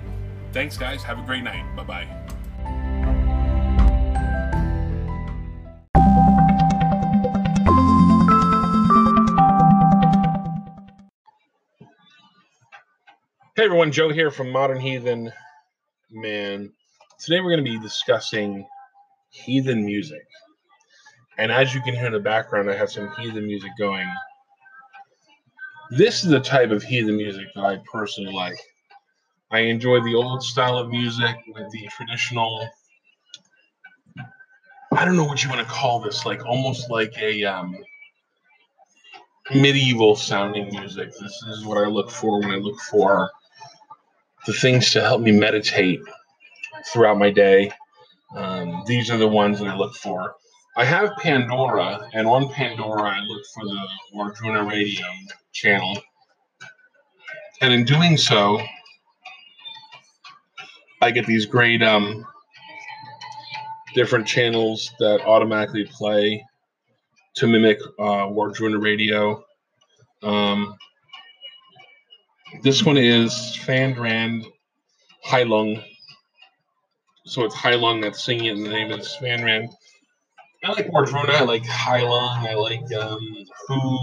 thanks, 0.53 0.77
guys. 0.77 1.03
Have 1.03 1.19
a 1.19 1.23
great 1.23 1.43
night. 1.43 1.65
Bye 1.75 1.83
bye. 1.83 2.07
Hey 13.57 13.63
everyone, 13.63 13.93
Joe 13.93 14.09
here 14.09 14.31
from 14.31 14.51
Modern 14.51 14.81
Heathen 14.81 15.31
Man. 16.11 16.73
Today 17.17 17.39
we're 17.39 17.55
going 17.55 17.63
to 17.63 17.71
be 17.71 17.79
discussing 17.79 18.67
heathen 19.29 19.85
music. 19.85 20.27
And 21.37 21.53
as 21.53 21.73
you 21.73 21.81
can 21.81 21.95
hear 21.95 22.07
in 22.07 22.11
the 22.11 22.19
background, 22.19 22.69
I 22.69 22.75
have 22.75 22.91
some 22.91 23.09
heathen 23.17 23.45
music 23.45 23.71
going. 23.79 24.09
This 25.89 26.25
is 26.25 26.31
the 26.31 26.41
type 26.41 26.71
of 26.71 26.83
heathen 26.83 27.15
music 27.15 27.47
that 27.55 27.63
I 27.63 27.81
personally 27.89 28.33
like. 28.33 28.57
I 29.51 29.59
enjoy 29.59 30.01
the 30.01 30.15
old 30.15 30.43
style 30.43 30.77
of 30.77 30.89
music 30.89 31.37
with 31.47 31.71
the 31.71 31.87
traditional, 31.95 32.67
I 34.91 35.05
don't 35.05 35.15
know 35.15 35.23
what 35.23 35.41
you 35.45 35.49
want 35.49 35.65
to 35.65 35.73
call 35.73 36.01
this, 36.01 36.25
like 36.25 36.45
almost 36.45 36.91
like 36.91 37.17
a 37.21 37.45
um, 37.45 37.77
medieval 39.53 40.17
sounding 40.17 40.67
music. 40.71 41.13
This 41.13 41.41
is 41.47 41.63
what 41.63 41.77
I 41.77 41.87
look 41.87 42.11
for 42.11 42.41
when 42.41 42.51
I 42.51 42.57
look 42.57 42.81
for 42.81 43.31
the 44.45 44.53
things 44.53 44.91
to 44.91 45.01
help 45.01 45.21
me 45.21 45.31
meditate 45.31 45.99
throughout 46.91 47.17
my 47.17 47.31
day. 47.31 47.71
Um, 48.35 48.83
these 48.85 49.09
are 49.09 49.17
the 49.17 49.27
ones 49.27 49.59
that 49.59 49.67
I 49.67 49.75
look 49.75 49.95
for. 49.95 50.35
I 50.77 50.83
have 50.83 51.15
Pandora, 51.17 52.09
and 52.13 52.27
on 52.27 52.49
Pandora, 52.49 53.03
I 53.03 53.19
look 53.21 53.43
for 53.53 53.63
the 53.63 53.87
Wardruna 54.13 54.69
Radio 54.69 55.05
channel. 55.53 55.97
And 57.61 57.73
in 57.73 57.85
doing 57.85 58.17
so, 58.17 58.59
I 61.01 61.11
get 61.11 61.25
these 61.25 61.45
great 61.45 61.81
um, 61.81 62.25
different 63.93 64.27
channels 64.27 64.91
that 64.99 65.21
automatically 65.21 65.85
play 65.85 66.45
to 67.35 67.47
mimic 67.47 67.79
uh, 67.97 68.27
Wardruna 68.27 68.81
Radio. 68.81 69.45
Um, 70.23 70.75
this 72.63 72.83
one 72.83 72.97
is 72.97 73.33
Fandrand 73.65 74.45
Heilung. 75.25 75.83
So 77.25 77.43
it's 77.43 77.55
Heilung 77.55 78.01
that's 78.01 78.23
singing 78.23 78.45
it, 78.45 78.57
and 78.57 78.65
the 78.65 78.69
name 78.69 78.91
is 78.91 79.17
Fandrand. 79.21 79.69
I 80.63 80.71
like 80.71 80.87
Wardruna, 80.87 81.29
I 81.29 81.43
like 81.43 81.63
Heilung, 81.63 82.37
I 82.47 82.55
like 82.55 82.91
um, 82.93 83.19
Who. 83.67 83.99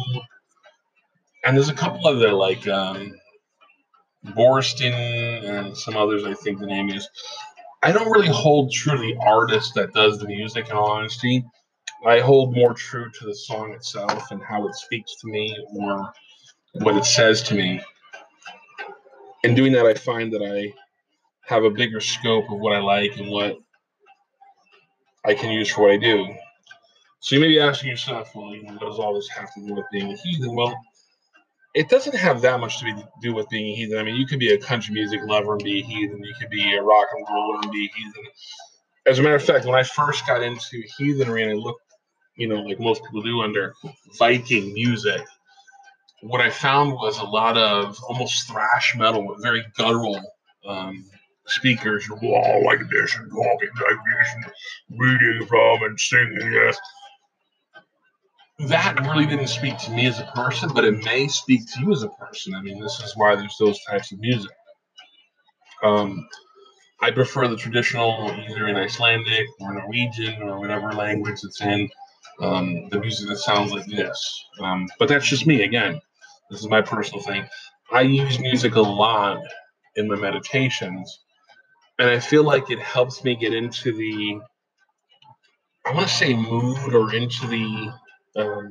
And 1.45 1.57
there's 1.57 1.69
a 1.69 1.75
couple 1.75 2.07
other 2.07 2.33
like 2.33 2.67
um, 2.69 3.13
Borston 4.25 4.93
and 4.93 5.77
some 5.77 5.97
others, 5.97 6.25
I 6.25 6.35
think 6.35 6.61
the 6.61 6.67
name 6.67 6.91
is. 6.91 7.09
I 7.83 7.91
don't 7.91 8.11
really 8.11 8.29
hold 8.29 8.71
true 8.73 8.97
to 8.97 9.01
the 9.01 9.17
artist 9.21 9.75
that 9.75 9.93
does 9.93 10.19
the 10.19 10.27
music, 10.27 10.69
in 10.69 10.77
all 10.77 10.91
honesty. 10.91 11.45
I 12.07 12.21
hold 12.21 12.55
more 12.55 12.75
true 12.75 13.11
to 13.11 13.27
the 13.27 13.35
song 13.35 13.73
itself 13.73 14.31
and 14.31 14.43
how 14.43 14.67
it 14.69 14.75
speaks 14.75 15.17
to 15.21 15.29
me 15.29 15.57
or 15.75 16.13
what 16.75 16.97
it 16.97 17.05
says 17.05 17.43
to 17.45 17.55
me 17.55 17.81
in 19.43 19.55
doing 19.55 19.73
that, 19.73 19.87
I 19.87 19.95
find 19.95 20.33
that 20.33 20.43
I 20.43 20.73
have 21.47 21.65
a 21.65 21.71
bigger 21.71 22.01
scope 22.01 22.51
of 22.51 22.59
what 22.59 22.75
I 22.75 22.79
like 22.79 23.17
and 23.19 23.31
what 23.31 23.59
I 25.25 25.35
can 25.35 25.51
use 25.51 25.71
for 25.71 25.83
what 25.83 25.93
I 25.93 25.97
do. 25.97 26.35
So 27.21 27.37
you 27.37 27.41
may 27.41 27.49
be 27.49 27.61
asking 27.61 27.91
yourself, 27.91 28.35
well, 28.35 28.55
you 28.55 28.63
know, 28.63 28.73
what 28.73 28.89
does 28.89 28.99
all 28.99 29.15
this 29.15 29.29
have 29.29 29.53
to 29.55 29.61
do 29.65 29.75
with 29.75 29.85
being 29.93 30.13
a 30.13 30.17
heathen? 30.17 30.55
Well, 30.57 30.77
it 31.75 31.89
doesn't 31.89 32.15
have 32.15 32.41
that 32.43 32.61
much 32.61 32.79
to 32.81 32.85
be, 32.85 32.95
do 33.23 33.35
with 33.35 33.49
being 33.49 33.73
a 33.73 33.77
heathen. 33.77 33.99
I 33.99 34.03
mean, 34.03 34.17
you 34.17 34.27
could 34.27 34.39
be 34.39 34.53
a 34.53 34.59
country 34.59 34.93
music 34.93 35.21
lover 35.25 35.53
and 35.53 35.63
be 35.63 35.81
a 35.81 35.85
heathen. 35.85 36.23
You 36.23 36.35
could 36.39 36.51
be 36.51 36.75
a 36.75 36.83
rock 36.83 37.07
and 37.17 37.27
roller 37.31 37.61
and 37.63 37.71
be 37.71 37.87
a 37.87 37.97
heathen. 37.97 38.25
As 39.07 39.19
a 39.19 39.23
matter 39.23 39.37
of 39.37 39.43
fact, 39.43 39.65
when 39.65 39.75
I 39.75 39.83
first 39.83 40.27
got 40.27 40.43
into 40.43 40.83
heathenry 40.99 41.43
and 41.43 41.53
I 41.53 41.55
looked, 41.55 41.81
you 42.37 42.49
know, 42.49 42.57
like 42.57 42.81
most 42.81 43.03
people 43.05 43.23
do 43.23 43.43
under 43.43 43.75
Viking 44.19 44.73
music, 44.75 45.23
what 46.23 46.41
I 46.41 46.51
found 46.51 46.93
was 46.93 47.19
a 47.19 47.25
lot 47.25 47.59
of 47.59 47.99
almost 48.09 48.49
thrash 48.49 48.95
metal 48.97 49.27
with 49.27 49.43
very 49.43 49.65
guttural 49.77 50.21
um, 50.67 51.05
speakers. 51.47 52.09
Wall 52.09 52.63
like 52.65 52.79
this 52.91 53.17
and 53.17 53.31
talking 53.31 53.69
like 53.75 53.99
this 54.19 54.29
and 54.37 55.01
reading 55.01 55.47
from 55.47 55.83
and 55.83 55.99
singing. 55.99 56.53
Yes. 56.53 56.79
That 58.69 59.01
really 59.01 59.27
didn't 59.27 59.49
speak 59.49 59.77
to 59.79 59.91
me 59.91 60.07
as 60.07 60.21
a 60.21 60.31
person, 60.37 60.71
but 60.73 60.85
it 60.85 61.05
may 61.05 61.27
speak 61.27 61.63
to 61.73 61.81
you 61.81 61.93
as 61.93 62.05
a 62.05 62.09
person. 62.09 62.55
I 62.55 62.63
mean, 62.63 62.81
this 62.81 63.01
is 63.01 63.17
why 63.17 63.35
there's 63.35 63.57
those 63.59 63.83
types 63.85 64.13
of 64.13 64.21
music. 64.21 64.53
Um, 65.83 66.29
I 67.01 67.11
prefer 67.11 67.49
the 67.49 67.57
traditional, 67.57 68.31
either 68.49 68.69
in 68.69 68.77
Icelandic 68.77 69.47
or 69.59 69.75
Norwegian 69.75 70.41
or 70.43 70.61
whatever 70.61 70.93
language 70.93 71.41
it's 71.43 71.61
in, 71.61 71.89
um, 72.41 72.89
the 72.91 73.01
music 73.01 73.29
that 73.29 73.39
sounds 73.39 73.73
like 73.73 73.87
this. 73.87 74.45
Um, 74.61 74.87
but 75.01 75.09
that's 75.09 75.27
just 75.27 75.45
me 75.45 75.65
again. 75.65 76.01
This 76.53 76.61
is 76.61 76.69
my 76.69 76.83
personal 76.83 77.23
thing. 77.23 77.49
I 77.91 78.03
use 78.03 78.39
music 78.39 78.75
a 78.75 78.81
lot 78.83 79.41
in 79.97 80.07
my 80.07 80.17
meditations, 80.17 81.21
and 81.99 82.11
I 82.11 82.19
feel 82.19 82.45
like 82.45 82.71
it 82.71 82.79
helps 82.79 83.25
me 83.25 83.35
get 83.35 83.55
into 83.55 83.91
the, 83.91 84.39
I 85.87 85.95
want 85.95 86.09
to 86.09 86.13
say 86.13 86.37
mood 86.37 86.93
or 86.93 87.15
into 87.15 87.47
the 87.47 87.95
um, 88.37 88.69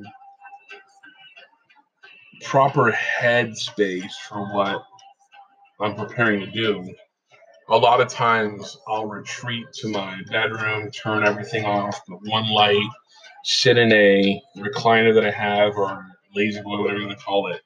proper 2.44 2.92
headspace 2.92 4.12
for 4.28 4.54
what 4.54 4.84
I'm 5.80 5.96
preparing 5.96 6.38
to 6.38 6.46
do. 6.52 6.88
A 7.68 7.76
lot 7.76 8.00
of 8.00 8.06
times 8.06 8.78
I'll 8.86 9.06
retreat 9.06 9.66
to 9.80 9.88
my 9.88 10.20
bedroom, 10.30 10.88
turn 10.92 11.26
everything 11.26 11.64
off, 11.64 12.00
but 12.06 12.20
one 12.26 12.48
light, 12.48 12.88
sit 13.42 13.76
in 13.76 13.90
a 13.92 14.40
recliner 14.56 15.12
that 15.14 15.24
I 15.26 15.32
have 15.32 15.76
or 15.76 16.06
lazy 16.32 16.62
boy, 16.62 16.80
whatever 16.80 17.00
you 17.00 17.06
want 17.08 17.18
to 17.18 17.24
call 17.24 17.52
it, 17.52 17.60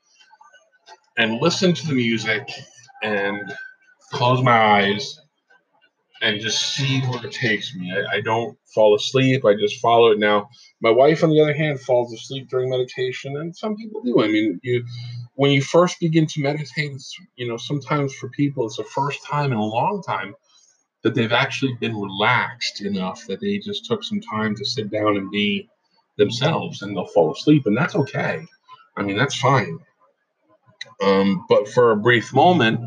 and 1.18 1.40
listen 1.40 1.72
to 1.74 1.86
the 1.86 1.94
music 1.94 2.48
and 3.02 3.54
close 4.12 4.42
my 4.42 4.56
eyes 4.56 5.18
and 6.22 6.40
just 6.40 6.74
see 6.74 7.00
where 7.02 7.24
it 7.24 7.32
takes 7.32 7.74
me. 7.74 7.92
I, 7.92 8.16
I, 8.16 8.20
don't 8.20 8.56
fall 8.74 8.94
asleep. 8.94 9.44
I 9.44 9.54
just 9.54 9.80
follow 9.80 10.12
it. 10.12 10.18
Now, 10.18 10.48
my 10.80 10.90
wife, 10.90 11.22
on 11.22 11.30
the 11.30 11.40
other 11.40 11.52
hand, 11.52 11.80
falls 11.80 12.12
asleep 12.12 12.48
during 12.48 12.70
meditation, 12.70 13.36
and 13.36 13.54
some 13.54 13.76
people 13.76 14.02
do. 14.02 14.22
I 14.22 14.28
mean, 14.28 14.58
you 14.62 14.84
when 15.34 15.50
you 15.50 15.60
first 15.60 16.00
begin 16.00 16.26
to 16.26 16.40
meditate, 16.40 17.02
you 17.36 17.46
know, 17.46 17.58
sometimes 17.58 18.14
for 18.14 18.30
people 18.30 18.66
it's 18.66 18.78
the 18.78 18.84
first 18.84 19.22
time 19.24 19.52
in 19.52 19.58
a 19.58 19.64
long 19.64 20.02
time 20.02 20.34
that 21.02 21.14
they've 21.14 21.32
actually 21.32 21.74
been 21.74 21.94
relaxed 21.94 22.80
enough 22.80 23.26
that 23.26 23.40
they 23.40 23.58
just 23.58 23.84
took 23.84 24.02
some 24.02 24.20
time 24.20 24.56
to 24.56 24.64
sit 24.64 24.90
down 24.90 25.16
and 25.16 25.30
be 25.30 25.68
themselves, 26.16 26.80
and 26.80 26.96
they'll 26.96 27.06
fall 27.06 27.32
asleep, 27.32 27.66
and 27.66 27.76
that's 27.76 27.94
okay. 27.94 28.44
I 28.96 29.02
mean, 29.02 29.18
that's 29.18 29.36
fine. 29.38 29.78
Um, 31.02 31.44
but 31.48 31.68
for 31.68 31.92
a 31.92 31.96
brief 31.96 32.32
moment, 32.34 32.80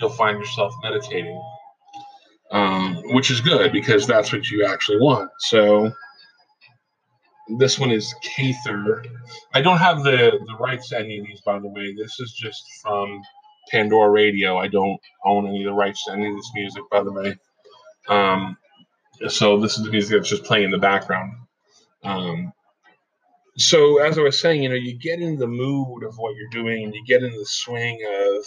you'll 0.00 0.10
find 0.10 0.38
yourself 0.38 0.74
meditating 0.82 1.40
um, 2.50 2.96
which 3.14 3.30
is 3.30 3.40
good 3.40 3.72
because 3.72 4.06
that's 4.06 4.32
what 4.32 4.50
you 4.50 4.64
actually 4.66 4.98
want. 4.98 5.30
So 5.38 5.92
this 7.58 7.78
one 7.78 7.90
is 7.90 8.14
Cather. 8.22 9.04
I 9.54 9.60
don't 9.60 9.78
have 9.78 10.02
the, 10.02 10.38
the 10.46 10.56
rights 10.58 10.90
to 10.90 10.98
any 10.98 11.18
of 11.18 11.26
these, 11.26 11.40
by 11.42 11.58
the 11.58 11.68
way. 11.68 11.94
This 11.94 12.18
is 12.20 12.32
just 12.32 12.62
from 12.82 13.20
Pandora 13.70 14.10
Radio. 14.10 14.58
I 14.58 14.68
don't 14.68 15.00
own 15.24 15.46
any 15.46 15.64
of 15.64 15.66
the 15.66 15.74
rights 15.74 16.04
to 16.04 16.12
any 16.12 16.28
of 16.28 16.36
this 16.36 16.50
music, 16.54 16.82
by 16.90 17.02
the 17.02 17.12
way. 17.12 17.36
Um, 18.08 18.56
so 19.28 19.60
this 19.60 19.78
is 19.78 19.84
the 19.84 19.90
music 19.90 20.16
that's 20.16 20.30
just 20.30 20.44
playing 20.44 20.64
in 20.64 20.70
the 20.70 20.78
background. 20.78 21.32
Um, 22.02 22.52
so 23.60 23.98
as 23.98 24.18
I 24.18 24.22
was 24.22 24.40
saying, 24.40 24.62
you 24.62 24.68
know, 24.68 24.74
you 24.74 24.94
get 24.94 25.20
in 25.20 25.36
the 25.36 25.46
mood 25.46 26.04
of 26.04 26.16
what 26.16 26.34
you're 26.36 26.50
doing, 26.50 26.84
and 26.84 26.94
you 26.94 27.04
get 27.06 27.22
in 27.22 27.32
the 27.32 27.46
swing 27.46 27.98
of, 28.08 28.44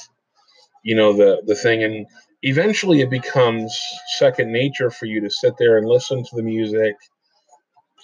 you 0.84 0.96
know, 0.96 1.14
the 1.14 1.44
the 1.46 1.56
thing, 1.56 1.84
and 1.84 2.06
eventually 2.42 3.02
it 3.02 3.10
becomes 3.10 3.78
second 4.18 4.52
nature 4.52 4.90
for 4.92 5.06
you 5.06 5.22
to 5.22 5.30
sit 5.30 5.56
there 5.58 5.78
and 5.78 5.88
listen 5.88 6.24
to 6.24 6.36
the 6.36 6.44
music 6.44 6.96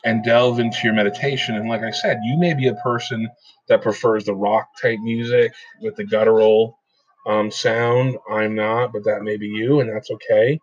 and 0.05 0.23
delve 0.23 0.59
into 0.59 0.79
your 0.83 0.93
meditation. 0.93 1.55
And 1.55 1.67
like 1.69 1.83
I 1.83 1.91
said, 1.91 2.19
you 2.23 2.37
may 2.37 2.53
be 2.53 2.67
a 2.67 2.75
person 2.75 3.29
that 3.67 3.81
prefers 3.81 4.25
the 4.25 4.33
rock 4.35 4.69
type 4.81 4.99
music 5.01 5.53
with 5.81 5.95
the 5.95 6.05
guttural 6.05 6.79
um, 7.27 7.51
sound. 7.51 8.17
I'm 8.31 8.55
not, 8.55 8.93
but 8.93 9.03
that 9.05 9.23
may 9.23 9.37
be 9.37 9.47
you, 9.47 9.81
and 9.81 9.89
that's 9.89 10.09
okay. 10.11 10.59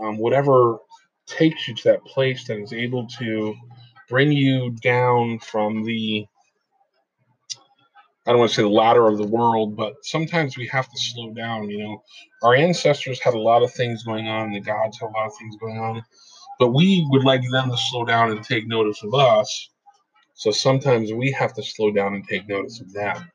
Um, 0.00 0.18
whatever 0.18 0.78
takes 1.26 1.68
you 1.68 1.74
to 1.74 1.84
that 1.84 2.04
place 2.04 2.46
that 2.48 2.58
is 2.58 2.72
able 2.72 3.06
to 3.18 3.54
bring 4.12 4.30
you 4.30 4.70
down 4.82 5.38
from 5.38 5.84
the 5.84 6.26
I 8.26 8.30
don't 8.30 8.40
want 8.40 8.50
to 8.50 8.54
say 8.54 8.62
the 8.62 8.68
ladder 8.68 9.08
of 9.08 9.16
the 9.16 9.26
world, 9.26 9.74
but 9.74 9.94
sometimes 10.02 10.56
we 10.56 10.66
have 10.68 10.86
to 10.86 10.98
slow 10.98 11.32
down. 11.32 11.70
You 11.70 11.78
know, 11.82 12.02
our 12.42 12.54
ancestors 12.54 13.18
had 13.20 13.32
a 13.32 13.40
lot 13.40 13.62
of 13.62 13.72
things 13.72 14.04
going 14.04 14.28
on, 14.28 14.52
the 14.52 14.60
gods 14.60 15.00
had 15.00 15.06
a 15.06 15.12
lot 15.12 15.28
of 15.28 15.32
things 15.38 15.56
going 15.56 15.78
on, 15.78 16.04
but 16.60 16.74
we 16.74 17.04
would 17.10 17.24
like 17.24 17.40
them 17.50 17.70
to 17.70 17.76
slow 17.88 18.04
down 18.04 18.30
and 18.30 18.44
take 18.44 18.68
notice 18.68 19.02
of 19.02 19.14
us. 19.14 19.70
So 20.34 20.50
sometimes 20.50 21.10
we 21.10 21.32
have 21.32 21.54
to 21.54 21.62
slow 21.62 21.90
down 21.90 22.14
and 22.14 22.28
take 22.28 22.46
notice 22.46 22.82
of 22.82 22.92
them. 22.92 23.30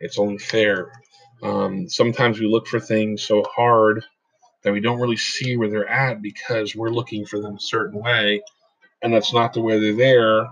It's 0.00 0.18
only 0.18 0.38
fair. 0.38 0.90
Um, 1.44 1.88
sometimes 1.88 2.40
we 2.40 2.48
look 2.48 2.66
for 2.66 2.80
things 2.80 3.22
so 3.22 3.44
hard 3.44 4.04
that 4.64 4.72
we 4.72 4.80
don't 4.80 5.00
really 5.00 5.16
see 5.16 5.56
where 5.56 5.70
they're 5.70 5.88
at 5.88 6.20
because 6.20 6.74
we're 6.74 6.90
looking 6.90 7.24
for 7.24 7.40
them 7.40 7.54
a 7.54 7.60
certain 7.60 8.02
way, 8.02 8.42
and 9.02 9.12
that's 9.12 9.32
not 9.32 9.52
the 9.52 9.60
way 9.60 9.78
they're 9.78 9.94
there 9.94 10.48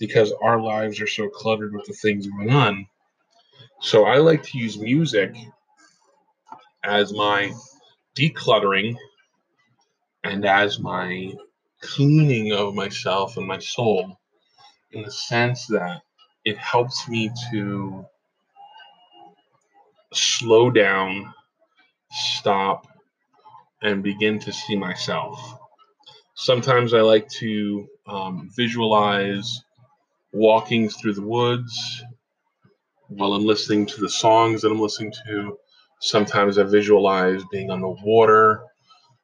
because 0.00 0.32
our 0.42 0.60
lives 0.60 1.00
are 1.00 1.06
so 1.06 1.28
cluttered 1.28 1.72
with 1.72 1.86
the 1.86 1.92
things 1.92 2.26
going 2.26 2.50
on. 2.50 2.86
So 3.80 4.04
I 4.04 4.18
like 4.18 4.42
to 4.44 4.58
use 4.58 4.78
music 4.78 5.34
as 6.82 7.12
my 7.12 7.52
decluttering 8.16 8.96
and 10.24 10.44
as 10.44 10.78
my 10.78 11.32
cleaning 11.80 12.52
of 12.52 12.74
myself 12.74 13.36
and 13.36 13.46
my 13.46 13.58
soul 13.58 14.18
in 14.92 15.02
the 15.02 15.10
sense 15.10 15.66
that 15.66 16.00
it 16.44 16.56
helps 16.58 17.08
me 17.08 17.30
to 17.50 18.04
slow 20.12 20.70
down, 20.70 21.32
stop, 22.10 22.86
and 23.82 24.02
begin 24.02 24.38
to 24.40 24.52
see 24.52 24.76
myself. 24.76 25.58
Sometimes 26.34 26.94
I 26.94 27.00
like 27.00 27.28
to 27.40 27.86
um, 28.06 28.50
visualize 28.56 29.62
walking 30.32 30.88
through 30.88 31.14
the 31.14 31.22
woods 31.22 32.02
while 33.08 33.34
I'm 33.34 33.44
listening 33.44 33.86
to 33.86 34.00
the 34.00 34.08
songs 34.08 34.62
that 34.62 34.70
I'm 34.70 34.80
listening 34.80 35.12
to. 35.26 35.56
Sometimes 36.00 36.58
I 36.58 36.64
visualize 36.64 37.42
being 37.52 37.70
on 37.70 37.80
the 37.80 37.96
water. 38.04 38.62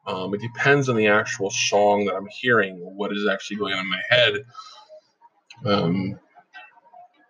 Um, 0.06 0.34
it 0.34 0.40
depends 0.40 0.88
on 0.88 0.96
the 0.96 1.08
actual 1.08 1.50
song 1.50 2.04
that 2.06 2.14
I'm 2.14 2.28
hearing, 2.40 2.76
what 2.96 3.12
is 3.12 3.26
actually 3.26 3.56
going 3.56 3.74
on 3.74 3.80
in 3.80 3.90
my 3.90 4.02
head. 4.08 4.34
Um, 5.64 6.20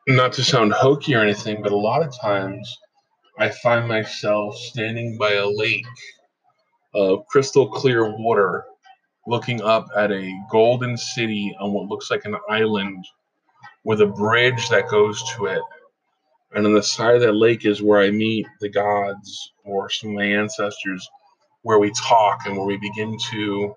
not 0.08 0.32
to 0.34 0.44
sound 0.44 0.72
hokey 0.72 1.14
or 1.14 1.20
anything, 1.20 1.62
but 1.62 1.72
a 1.72 1.76
lot 1.76 2.02
of 2.02 2.14
times 2.20 2.78
I 3.38 3.48
find 3.48 3.88
myself 3.88 4.56
standing 4.56 5.16
by 5.18 5.32
a 5.32 5.48
lake 5.48 5.86
of 6.94 7.26
crystal 7.26 7.68
clear 7.68 8.16
water, 8.16 8.64
looking 9.26 9.62
up 9.62 9.86
at 9.96 10.10
a 10.10 10.44
golden 10.50 10.96
city 10.96 11.54
on 11.60 11.72
what 11.72 11.88
looks 11.88 12.10
like 12.10 12.24
an 12.24 12.36
island 12.48 13.04
with 13.84 14.00
a 14.00 14.06
bridge 14.06 14.68
that 14.68 14.88
goes 14.88 15.22
to 15.34 15.46
it 15.46 15.62
and 16.52 16.66
on 16.66 16.72
the 16.72 16.82
side 16.82 17.14
of 17.14 17.20
that 17.20 17.32
lake 17.32 17.64
is 17.64 17.82
where 17.82 18.00
I 18.00 18.10
meet 18.10 18.46
the 18.60 18.68
gods 18.68 19.52
or 19.64 19.88
some 19.88 20.10
of 20.10 20.16
my 20.16 20.24
ancestors, 20.24 21.08
where 21.62 21.78
we 21.78 21.92
talk 21.92 22.40
and 22.46 22.56
where 22.56 22.66
we 22.66 22.76
begin 22.76 23.16
to 23.30 23.74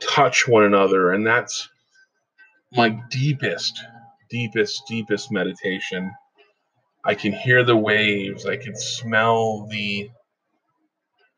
touch 0.00 0.46
one 0.46 0.64
another. 0.64 1.12
And 1.12 1.26
that's 1.26 1.68
my 2.72 3.00
deepest, 3.10 3.82
deepest, 4.28 4.82
deepest 4.86 5.32
meditation. 5.32 6.12
I 7.02 7.14
can 7.14 7.32
hear 7.32 7.64
the 7.64 7.76
waves, 7.76 8.44
I 8.44 8.56
can 8.56 8.76
smell 8.76 9.66
the 9.66 10.10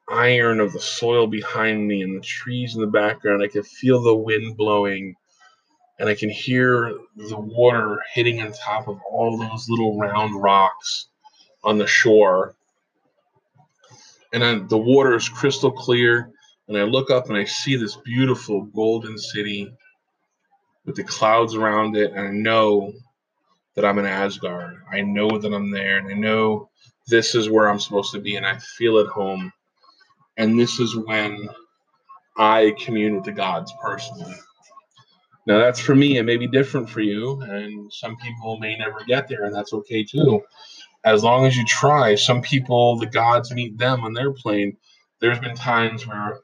iron 0.08 0.60
of 0.60 0.72
the 0.72 0.80
soil 0.80 1.26
behind 1.26 1.86
me 1.86 2.02
and 2.02 2.16
the 2.16 2.24
trees 2.24 2.74
in 2.74 2.80
the 2.80 2.86
background. 2.86 3.42
I 3.42 3.48
can 3.48 3.62
feel 3.62 4.02
the 4.02 4.14
wind 4.14 4.56
blowing 4.56 5.14
and 5.98 6.08
I 6.08 6.14
can 6.14 6.30
hear 6.30 6.94
the 7.16 7.38
water 7.38 7.98
hitting 8.12 8.42
on 8.42 8.52
top 8.52 8.88
of 8.88 8.98
all 9.10 9.38
those 9.38 9.68
little 9.68 9.98
round 9.98 10.40
rocks 10.40 11.08
on 11.64 11.78
the 11.78 11.86
shore. 11.86 12.54
And 14.32 14.42
then 14.42 14.68
the 14.68 14.78
water 14.78 15.16
is 15.16 15.28
crystal 15.28 15.70
clear, 15.70 16.30
and 16.68 16.76
I 16.76 16.82
look 16.82 17.10
up 17.10 17.28
and 17.28 17.38
I 17.38 17.44
see 17.44 17.76
this 17.76 17.96
beautiful 17.96 18.62
golden 18.62 19.16
city 19.16 19.72
with 20.84 20.96
the 20.96 21.04
clouds 21.04 21.54
around 21.54 21.96
it, 21.96 22.12
and 22.12 22.20
I 22.20 22.30
know 22.30 22.92
that 23.74 23.84
I'm 23.84 23.98
in 23.98 24.06
Asgard. 24.06 24.82
I 24.92 25.00
know 25.00 25.38
that 25.38 25.52
I'm 25.52 25.70
there, 25.70 25.98
and 25.98 26.08
I 26.08 26.14
know 26.14 26.68
this 27.06 27.34
is 27.34 27.48
where 27.48 27.68
I'm 27.68 27.80
supposed 27.80 28.12
to 28.12 28.20
be, 28.20 28.36
and 28.36 28.46
I 28.46 28.58
feel 28.58 28.98
at 28.98 29.06
home. 29.06 29.52
And 30.36 30.58
this 30.58 30.80
is 30.80 30.96
when 30.96 31.48
I 32.36 32.74
commune 32.84 33.14
with 33.16 33.24
the 33.24 33.32
gods 33.32 33.72
personally. 33.82 34.34
Now 35.46 35.58
that's 35.58 35.80
for 35.80 35.94
me. 35.94 36.18
It 36.18 36.24
may 36.24 36.36
be 36.36 36.48
different 36.48 36.90
for 36.90 37.00
you, 37.00 37.40
and 37.40 37.92
some 37.92 38.16
people 38.16 38.58
may 38.58 38.76
never 38.76 39.04
get 39.04 39.28
there, 39.28 39.44
and 39.44 39.54
that's 39.54 39.72
okay 39.72 40.04
too. 40.04 40.42
As 41.04 41.22
long 41.22 41.46
as 41.46 41.56
you 41.56 41.64
try. 41.64 42.16
Some 42.16 42.42
people, 42.42 42.98
the 42.98 43.06
gods 43.06 43.52
meet 43.52 43.78
them 43.78 44.04
on 44.04 44.12
their 44.12 44.32
plane. 44.32 44.76
There's 45.20 45.38
been 45.38 45.54
times 45.54 46.06
where 46.06 46.40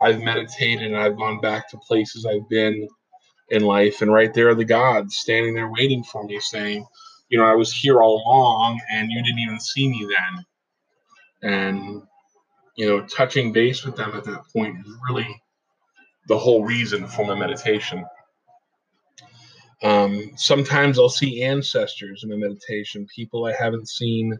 I've 0.00 0.20
meditated 0.20 0.88
and 0.88 0.96
I've 0.96 1.16
gone 1.16 1.40
back 1.40 1.70
to 1.70 1.78
places 1.78 2.26
I've 2.26 2.48
been 2.48 2.88
in 3.50 3.62
life, 3.62 4.02
and 4.02 4.12
right 4.12 4.34
there 4.34 4.48
are 4.48 4.54
the 4.54 4.64
gods 4.64 5.16
standing 5.16 5.54
there 5.54 5.70
waiting 5.70 6.02
for 6.02 6.24
me, 6.24 6.40
saying, 6.40 6.84
"You 7.28 7.38
know, 7.38 7.44
I 7.44 7.54
was 7.54 7.72
here 7.72 8.02
all 8.02 8.22
along, 8.26 8.80
and 8.90 9.10
you 9.10 9.22
didn't 9.22 9.38
even 9.38 9.60
see 9.60 9.88
me 9.88 10.06
then." 10.10 11.50
And 11.50 12.02
you 12.76 12.86
know, 12.86 13.06
touching 13.06 13.52
base 13.52 13.84
with 13.84 13.96
them 13.96 14.12
at 14.14 14.24
that 14.24 14.44
point 14.52 14.78
is 14.86 14.96
really 15.08 15.42
the 16.28 16.38
whole 16.38 16.64
reason 16.64 17.06
for 17.06 17.26
my 17.26 17.34
meditation. 17.34 18.04
Um, 19.82 20.30
sometimes 20.36 20.98
I'll 20.98 21.08
see 21.08 21.42
ancestors 21.42 22.22
in 22.22 22.30
my 22.30 22.36
meditation, 22.36 23.06
people 23.14 23.44
I 23.44 23.52
haven't 23.52 23.88
seen 23.88 24.38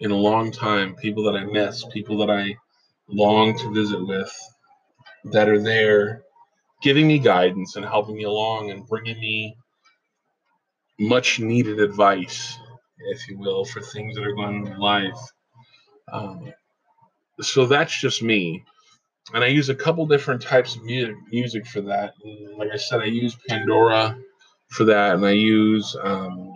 in 0.00 0.10
a 0.10 0.16
long 0.16 0.50
time, 0.50 0.94
people 0.96 1.24
that 1.24 1.36
I 1.36 1.44
miss, 1.44 1.84
people 1.86 2.18
that 2.18 2.30
I 2.30 2.54
long 3.08 3.56
to 3.58 3.72
visit 3.72 4.06
with, 4.06 4.32
that 5.24 5.48
are 5.48 5.62
there 5.62 6.22
giving 6.82 7.06
me 7.06 7.18
guidance 7.18 7.76
and 7.76 7.84
helping 7.84 8.16
me 8.16 8.24
along 8.24 8.70
and 8.70 8.86
bringing 8.86 9.18
me 9.18 9.56
much 10.98 11.40
needed 11.40 11.80
advice, 11.80 12.58
if 13.10 13.28
you 13.28 13.38
will, 13.38 13.64
for 13.64 13.80
things 13.80 14.16
that 14.16 14.24
are 14.24 14.34
going 14.34 14.66
on 14.66 14.72
in 14.72 14.78
life. 14.78 15.18
Um, 16.12 16.52
so 17.40 17.66
that's 17.66 17.98
just 17.98 18.22
me. 18.22 18.64
And 19.32 19.44
I 19.44 19.48
use 19.48 19.68
a 19.68 19.74
couple 19.74 20.06
different 20.06 20.42
types 20.42 20.76
of 20.76 20.82
music, 20.82 21.14
music 21.30 21.66
for 21.66 21.80
that. 21.82 22.14
And 22.24 22.58
like 22.58 22.70
I 22.72 22.76
said, 22.76 23.00
I 23.00 23.06
use 23.06 23.36
Pandora 23.48 24.16
for 24.70 24.84
that, 24.84 25.14
and 25.14 25.24
I 25.24 25.30
use 25.30 25.96
um, 26.02 26.52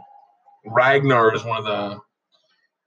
Ragnar 0.67 1.35
is 1.35 1.45
one 1.45 1.59
of 1.59 1.65
the 1.65 2.01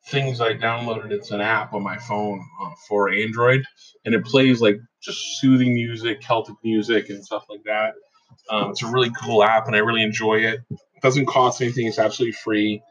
things 0.07 0.41
I 0.41 0.53
downloaded. 0.53 1.11
It's 1.11 1.31
an 1.31 1.41
app 1.41 1.73
on 1.73 1.83
my 1.83 1.97
phone 1.97 2.43
uh, 2.61 2.71
for 2.87 3.09
Android, 3.09 3.63
and 4.05 4.13
it 4.13 4.25
plays 4.25 4.61
like 4.61 4.77
just 5.01 5.39
soothing 5.39 5.73
music, 5.73 6.21
Celtic 6.21 6.55
music, 6.63 7.09
and 7.09 7.23
stuff 7.23 7.45
like 7.49 7.63
that. 7.65 7.93
Um, 8.49 8.71
it's 8.71 8.83
a 8.83 8.87
really 8.87 9.11
cool 9.21 9.43
app, 9.43 9.67
and 9.67 9.75
I 9.75 9.79
really 9.79 10.03
enjoy 10.03 10.35
it. 10.35 10.59
It 10.69 11.01
doesn't 11.01 11.27
cost 11.27 11.61
anything; 11.61 11.87
it's 11.87 11.99
absolutely 11.99 12.37
free. 12.43 12.81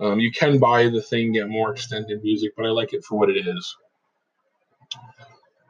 Um, 0.00 0.20
you 0.20 0.30
can 0.30 0.58
buy 0.58 0.88
the 0.88 1.02
thing, 1.02 1.32
get 1.32 1.48
more 1.48 1.72
extended 1.72 2.22
music, 2.22 2.52
but 2.56 2.64
I 2.64 2.70
like 2.70 2.92
it 2.94 3.04
for 3.04 3.18
what 3.18 3.30
it 3.30 3.46
is. 3.46 3.76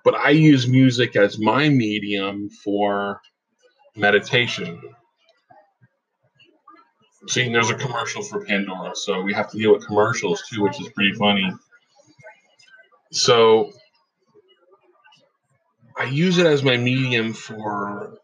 But 0.05 0.15
I 0.15 0.31
use 0.31 0.67
music 0.67 1.17
as 1.17 1.39
my 1.39 1.69
medium 1.69 2.49
for 2.51 3.21
meditation. 3.97 4.81
See, 7.29 7.53
there's 7.53 7.71
a 7.71 7.75
commercial 7.75 8.23
for 8.23 8.45
Pandora, 8.45 8.95
so 8.95 9.21
we 9.21 9.35
have 9.35 9.51
to 9.51 9.59
deal 9.59 9.73
with 9.73 9.87
commercials 9.87 10.43
too, 10.49 10.63
which 10.63 10.81
is 10.81 10.89
pretty 10.95 11.13
funny. 11.15 11.51
So 13.13 13.73
I 15.99 16.05
use 16.05 16.39
it 16.39 16.47
as 16.47 16.63
my 16.63 16.77
medium 16.77 17.33
for 17.33 18.19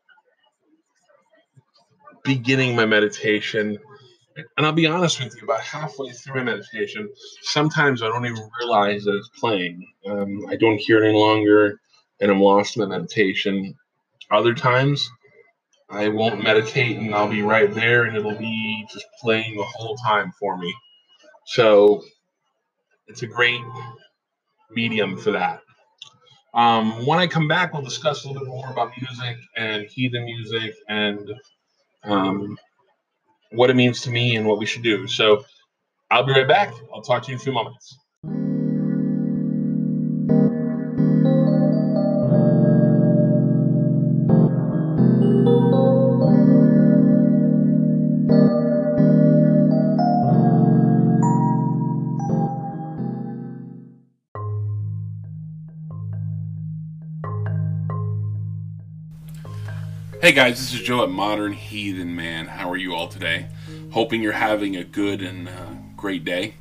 beginning 2.22 2.76
my 2.76 2.86
meditation. 2.86 3.78
And 4.36 4.66
I'll 4.66 4.72
be 4.72 4.86
honest 4.86 5.22
with 5.22 5.34
you, 5.36 5.42
about 5.44 5.60
halfway 5.60 6.10
through 6.10 6.36
my 6.36 6.44
meditation, 6.44 7.08
sometimes 7.42 8.02
I 8.02 8.08
don't 8.08 8.26
even 8.26 8.48
realize 8.60 9.04
that 9.04 9.16
it's 9.16 9.30
playing. 9.38 9.86
Um, 10.06 10.46
I 10.48 10.56
don't 10.56 10.78
hear 10.78 11.04
it 11.04 11.08
any 11.08 11.18
longer, 11.18 11.80
and 12.20 12.30
I'm 12.30 12.40
lost 12.40 12.76
in 12.76 12.82
my 12.82 12.88
meditation. 12.88 13.74
Other 14.30 14.54
times, 14.54 15.08
I 15.90 16.08
won't 16.08 16.42
meditate 16.42 16.96
and 16.96 17.14
I'll 17.14 17.28
be 17.28 17.42
right 17.42 17.72
there 17.72 18.04
and 18.04 18.16
it'll 18.16 18.36
be 18.36 18.86
just 18.92 19.06
playing 19.20 19.56
the 19.56 19.64
whole 19.64 19.96
time 19.96 20.32
for 20.40 20.56
me. 20.56 20.74
So 21.46 22.02
it's 23.06 23.22
a 23.22 23.26
great 23.26 23.60
medium 24.70 25.16
for 25.16 25.30
that. 25.32 25.60
Um, 26.54 27.04
when 27.04 27.18
I 27.18 27.26
come 27.26 27.48
back, 27.48 27.72
we'll 27.72 27.82
discuss 27.82 28.24
a 28.24 28.28
little 28.28 28.42
bit 28.42 28.48
more 28.48 28.70
about 28.70 28.92
music 29.00 29.36
and 29.56 29.84
heathen 29.86 30.24
music 30.24 30.74
and 30.88 31.32
um, 32.04 32.56
what 33.54 33.70
it 33.70 33.76
means 33.76 34.02
to 34.02 34.10
me 34.10 34.36
and 34.36 34.46
what 34.46 34.58
we 34.58 34.66
should 34.66 34.82
do. 34.82 35.06
So 35.06 35.44
I'll 36.10 36.24
be 36.24 36.32
right 36.32 36.48
back. 36.48 36.72
I'll 36.92 37.02
talk 37.02 37.22
to 37.24 37.28
you 37.28 37.34
in 37.34 37.40
a 37.40 37.42
few 37.42 37.52
moments. 37.52 37.96
Hey 60.24 60.32
guys, 60.32 60.58
this 60.58 60.72
is 60.72 60.80
Joe 60.80 61.02
at 61.02 61.10
Modern 61.10 61.52
Heathen 61.52 62.16
Man. 62.16 62.46
How 62.46 62.70
are 62.70 62.78
you 62.78 62.94
all 62.94 63.08
today? 63.08 63.48
Hoping 63.90 64.22
you're 64.22 64.32
having 64.32 64.74
a 64.74 64.82
good 64.82 65.20
and 65.20 65.46
uh, 65.46 65.74
great 65.98 66.24
day. 66.24 66.54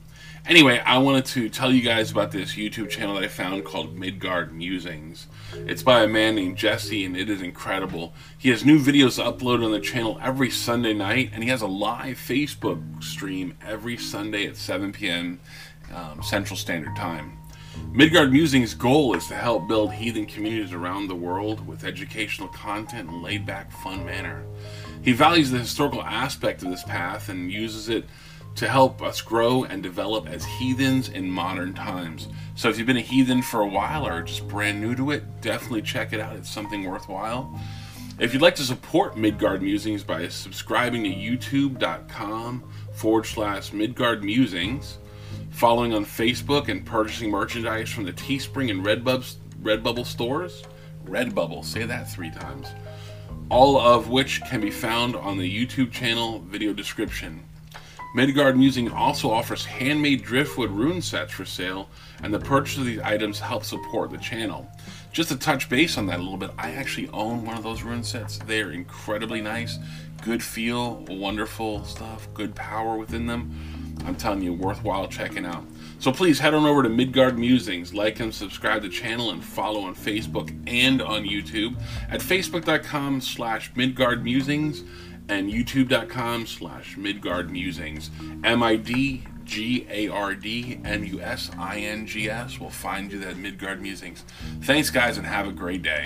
Anyway, 0.45 0.79
I 0.79 0.97
wanted 0.97 1.23
to 1.27 1.47
tell 1.47 1.71
you 1.71 1.81
guys 1.81 2.11
about 2.11 2.31
this 2.31 2.55
YouTube 2.55 2.89
channel 2.89 3.15
that 3.15 3.23
I 3.23 3.29
found 3.29 3.63
called 3.63 3.97
Midgard 3.97 4.53
Musings. 4.53 5.27
It's 5.53 5.81
by 5.81 6.03
a 6.03 6.09
man 6.09 6.35
named 6.35 6.57
Jesse, 6.57 7.05
and 7.05 7.15
it 7.15 7.29
is 7.29 7.41
incredible. 7.41 8.13
He 8.37 8.49
has 8.49 8.65
new 8.65 8.79
videos 8.79 9.17
uploaded 9.17 9.63
on 9.63 9.71
the 9.71 9.79
channel 9.79 10.19
every 10.21 10.49
Sunday 10.49 10.93
night, 10.93 11.29
and 11.31 11.41
he 11.41 11.49
has 11.49 11.61
a 11.61 11.67
live 11.67 12.17
Facebook 12.17 13.01
stream 13.01 13.55
every 13.65 13.95
Sunday 13.95 14.45
at 14.45 14.57
7 14.57 14.91
p.m. 14.91 15.39
Um, 15.95 16.21
Central 16.21 16.57
Standard 16.57 16.97
Time. 16.97 17.37
Midgard 17.91 18.31
Musing's 18.31 18.73
goal 18.73 19.15
is 19.15 19.27
to 19.27 19.35
help 19.35 19.67
build 19.67 19.93
heathen 19.93 20.25
communities 20.25 20.73
around 20.73 21.07
the 21.07 21.15
world 21.15 21.65
with 21.67 21.83
educational 21.83 22.47
content 22.49 23.09
and 23.09 23.21
laid 23.21 23.45
back, 23.45 23.71
fun 23.71 24.05
manner. 24.05 24.43
He 25.03 25.11
values 25.11 25.51
the 25.51 25.59
historical 25.59 26.01
aspect 26.01 26.63
of 26.63 26.69
this 26.69 26.83
path 26.83 27.29
and 27.29 27.51
uses 27.51 27.89
it 27.89 28.05
to 28.55 28.67
help 28.67 29.01
us 29.01 29.21
grow 29.21 29.63
and 29.63 29.81
develop 29.81 30.27
as 30.27 30.45
heathens 30.45 31.09
in 31.09 31.29
modern 31.29 31.73
times. 31.73 32.27
So 32.55 32.69
if 32.69 32.77
you've 32.77 32.87
been 32.87 32.97
a 32.97 33.01
heathen 33.01 33.41
for 33.41 33.61
a 33.61 33.67
while 33.67 34.07
or 34.07 34.21
just 34.21 34.47
brand 34.47 34.79
new 34.79 34.95
to 34.95 35.11
it, 35.11 35.41
definitely 35.41 35.81
check 35.81 36.13
it 36.13 36.19
out. 36.19 36.35
It's 36.35 36.49
something 36.49 36.83
worthwhile. 36.83 37.59
If 38.19 38.31
you'd 38.31 38.43
like 38.43 38.55
to 38.55 38.63
support 38.63 39.17
Midgard 39.17 39.63
Musings 39.63 40.03
by 40.03 40.27
subscribing 40.27 41.03
to 41.03 41.09
youtube.com 41.09 42.63
forward 42.93 43.25
slash 43.25 43.73
Midgard 43.73 44.23
Musings, 44.23 44.99
following 45.53 45.93
on 45.93 46.03
Facebook, 46.03 46.67
and 46.67 46.85
purchasing 46.85 47.29
merchandise 47.29 47.89
from 47.89 48.03
the 48.03 48.11
Teespring 48.11 48.71
and 48.71 48.83
Redbubble, 48.83 49.35
Redbubble 49.61 50.05
stores. 50.05 50.63
Redbubble, 51.05 51.63
say 51.63 51.85
that 51.85 52.11
three 52.11 52.31
times. 52.31 52.67
All 53.49 53.79
of 53.79 54.09
which 54.09 54.43
can 54.45 54.61
be 54.61 54.71
found 54.71 55.15
on 55.15 55.37
the 55.37 55.67
YouTube 55.67 55.91
channel 55.91 56.39
video 56.39 56.73
description. 56.73 57.43
Midgard 58.15 58.57
Musing 58.57 58.91
also 58.91 59.29
offers 59.31 59.65
handmade 59.65 60.23
driftwood 60.23 60.71
rune 60.71 61.01
sets 61.01 61.31
for 61.31 61.45
sale, 61.45 61.89
and 62.21 62.33
the 62.33 62.39
purchase 62.39 62.77
of 62.77 62.85
these 62.85 62.99
items 62.99 63.39
helps 63.39 63.67
support 63.67 64.11
the 64.11 64.17
channel. 64.17 64.69
Just 65.11 65.29
to 65.29 65.35
touch 65.35 65.69
base 65.69 65.97
on 65.97 66.07
that 66.07 66.19
a 66.19 66.23
little 66.23 66.37
bit, 66.37 66.51
I 66.57 66.71
actually 66.71 67.09
own 67.09 67.45
one 67.45 67.57
of 67.57 67.63
those 67.63 67.83
rune 67.83 68.03
sets. 68.03 68.37
They 68.39 68.61
are 68.61 68.71
incredibly 68.71 69.41
nice, 69.41 69.77
good 70.23 70.43
feel, 70.43 71.05
wonderful 71.07 71.83
stuff, 71.85 72.27
good 72.33 72.55
power 72.55 72.97
within 72.97 73.27
them. 73.27 73.72
I'm 74.05 74.15
telling 74.15 74.41
you, 74.41 74.53
worthwhile 74.53 75.07
checking 75.07 75.45
out. 75.45 75.65
So 75.99 76.11
please 76.11 76.39
head 76.39 76.53
on 76.53 76.65
over 76.65 76.83
to 76.83 76.89
Midgard 76.89 77.39
Musings, 77.39 77.93
like 77.93 78.19
and 78.19 78.33
subscribe 78.33 78.81
to 78.81 78.89
the 78.89 78.93
channel, 78.93 79.31
and 79.31 79.43
follow 79.43 79.81
on 79.81 79.95
Facebook 79.95 80.49
and 80.67 81.01
on 81.01 81.23
YouTube 81.23 81.79
at 82.09 82.19
facebook.com 82.19 83.21
slash 83.21 83.71
Midgard 83.75 84.23
Musings 84.23 84.83
and 85.29 85.51
youtube.com 85.51 86.45
slash 86.45 86.97
Midgard 86.97 87.49
Musings. 87.49 88.11
M-I-D 88.43 89.23
G 89.45 89.87
A 89.89 90.07
R 90.09 90.35
D 90.35 90.79
M 90.83 91.03
U 91.03 91.21
S 91.21 91.51
I 91.57 91.79
N 91.79 92.05
G 92.05 92.29
S 92.29 92.59
will 92.59 92.69
find 92.69 93.11
you 93.11 93.21
at 93.23 93.37
Midgard 93.37 93.81
Musings. 93.81 94.23
Thanks, 94.61 94.89
guys, 94.89 95.17
and 95.17 95.25
have 95.27 95.47
a 95.47 95.51
great 95.51 95.81
day. 95.81 96.05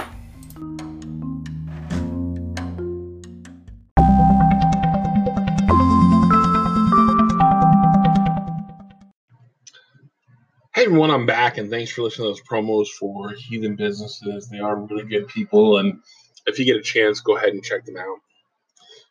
Hey 10.78 10.86
everyone, 10.86 11.10
I'm 11.10 11.26
back 11.26 11.58
and 11.58 11.72
thanks 11.72 11.92
for 11.92 12.04
listening 12.04 12.28
to 12.28 12.30
those 12.36 12.48
promos 12.48 12.90
for 12.90 13.32
Heathen 13.32 13.76
Businesses. 13.76 14.48
They 14.48 14.60
are 14.60 14.76
really 14.76 15.06
good 15.06 15.28
people, 15.28 15.80
and 15.80 16.04
if 16.46 16.60
you 16.60 16.66
get 16.66 16.76
a 16.76 16.84
chance, 16.84 17.20
go 17.20 17.36
ahead 17.36 17.50
and 17.50 17.64
check 17.64 17.84
them 17.84 17.98
out. 17.98 18.20